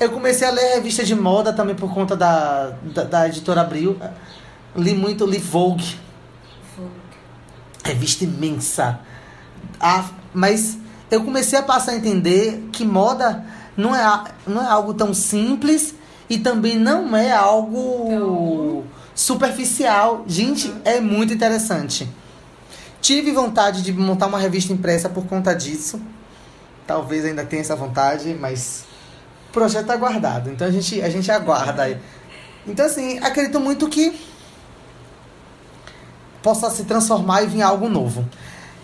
eu 0.00 0.10
comecei 0.10 0.46
a 0.46 0.50
ler 0.50 0.74
revista 0.74 1.04
de 1.04 1.14
moda 1.14 1.52
também 1.52 1.74
por 1.74 1.92
conta 1.92 2.16
da, 2.16 2.72
da, 2.82 3.04
da 3.04 3.28
editora 3.28 3.62
Abril. 3.62 3.98
Li 4.76 4.94
muito, 4.94 5.26
li 5.26 5.38
Vogue. 5.38 5.96
Vogue. 6.76 6.90
Revista 7.84 8.24
imensa. 8.24 9.00
Ah, 9.80 10.04
mas 10.32 10.78
eu 11.10 11.24
comecei 11.24 11.58
a 11.58 11.62
passar 11.62 11.92
a 11.92 11.96
entender 11.96 12.68
que 12.72 12.84
moda 12.84 13.44
não 13.76 13.94
é, 13.94 14.24
não 14.46 14.62
é 14.62 14.68
algo 14.68 14.94
tão 14.94 15.12
simples 15.12 15.94
e 16.28 16.38
também 16.38 16.78
não 16.78 17.16
é 17.16 17.32
algo 17.32 18.84
superficial. 19.14 20.24
Gente, 20.26 20.68
uhum. 20.68 20.80
é 20.84 21.00
muito 21.00 21.32
interessante. 21.32 22.08
Tive 23.00 23.32
vontade 23.32 23.82
de 23.82 23.92
montar 23.92 24.26
uma 24.26 24.38
revista 24.38 24.72
impressa 24.72 25.08
por 25.08 25.26
conta 25.26 25.54
disso. 25.54 26.00
Talvez 26.86 27.24
ainda 27.24 27.44
tenha 27.44 27.62
essa 27.62 27.76
vontade, 27.76 28.36
mas 28.38 28.87
projeto 29.58 29.86
tá 29.86 29.96
guardado. 29.96 30.50
Então 30.50 30.66
a 30.66 30.70
gente, 30.70 31.02
a 31.02 31.10
gente 31.10 31.30
aguarda 31.30 31.82
aí. 31.82 31.98
Então, 32.66 32.86
assim, 32.86 33.18
acredito 33.18 33.58
muito 33.58 33.88
que 33.88 34.14
possa 36.42 36.70
se 36.70 36.84
transformar 36.84 37.42
e 37.42 37.46
vir 37.46 37.62
algo 37.62 37.88
novo. 37.88 38.24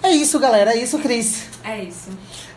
É 0.02 0.10
isso, 0.10 0.38
galera. 0.38 0.72
É 0.72 0.82
isso, 0.82 0.98
Cris. 0.98 1.44
É 1.62 1.82
isso. 1.84 2.10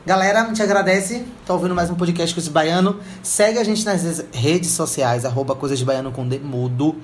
Galera, 0.06 0.41
a 0.41 0.45
gente 0.47 0.63
agradece. 0.63 1.25
Tá 1.45 1.53
ouvindo 1.53 1.75
mais 1.75 1.89
um 1.89 1.95
podcast 1.95 2.34
com 2.34 2.41
esse 2.41 2.49
baiano. 2.49 2.99
Segue 3.21 3.60
a 3.60 3.63
gente 3.63 3.86
nas 3.86 4.25
redes 4.34 4.71
sociais, 4.71 5.25
arroba 5.25 5.56
Coisas 5.56 5.77
de 5.77 5.86
Baiano 5.86 6.12
com 6.12 6.27
Demudo. 6.27 6.95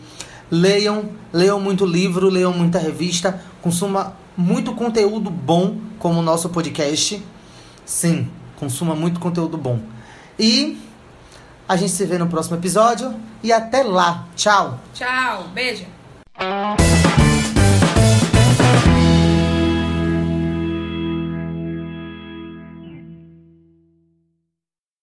Leiam, 0.49 1.09
leiam 1.31 1.59
muito 1.59 1.85
livro, 1.85 2.29
leiam 2.29 2.53
muita 2.53 2.79
revista, 2.79 3.41
consuma 3.61 4.15
muito 4.35 4.73
conteúdo 4.73 5.29
bom, 5.29 5.77
como 5.99 6.19
o 6.19 6.21
nosso 6.21 6.49
podcast. 6.49 7.23
Sim, 7.85 8.29
consuma 8.57 8.95
muito 8.95 9.19
conteúdo 9.19 9.57
bom. 9.57 9.79
E 10.39 10.77
a 11.67 11.75
gente 11.75 11.91
se 11.91 12.05
vê 12.05 12.17
no 12.17 12.27
próximo 12.27 12.57
episódio 12.57 13.13
e 13.41 13.51
até 13.51 13.83
lá. 13.83 14.25
Tchau. 14.35 14.79
Tchau. 14.93 15.45
Beijo. 15.53 15.85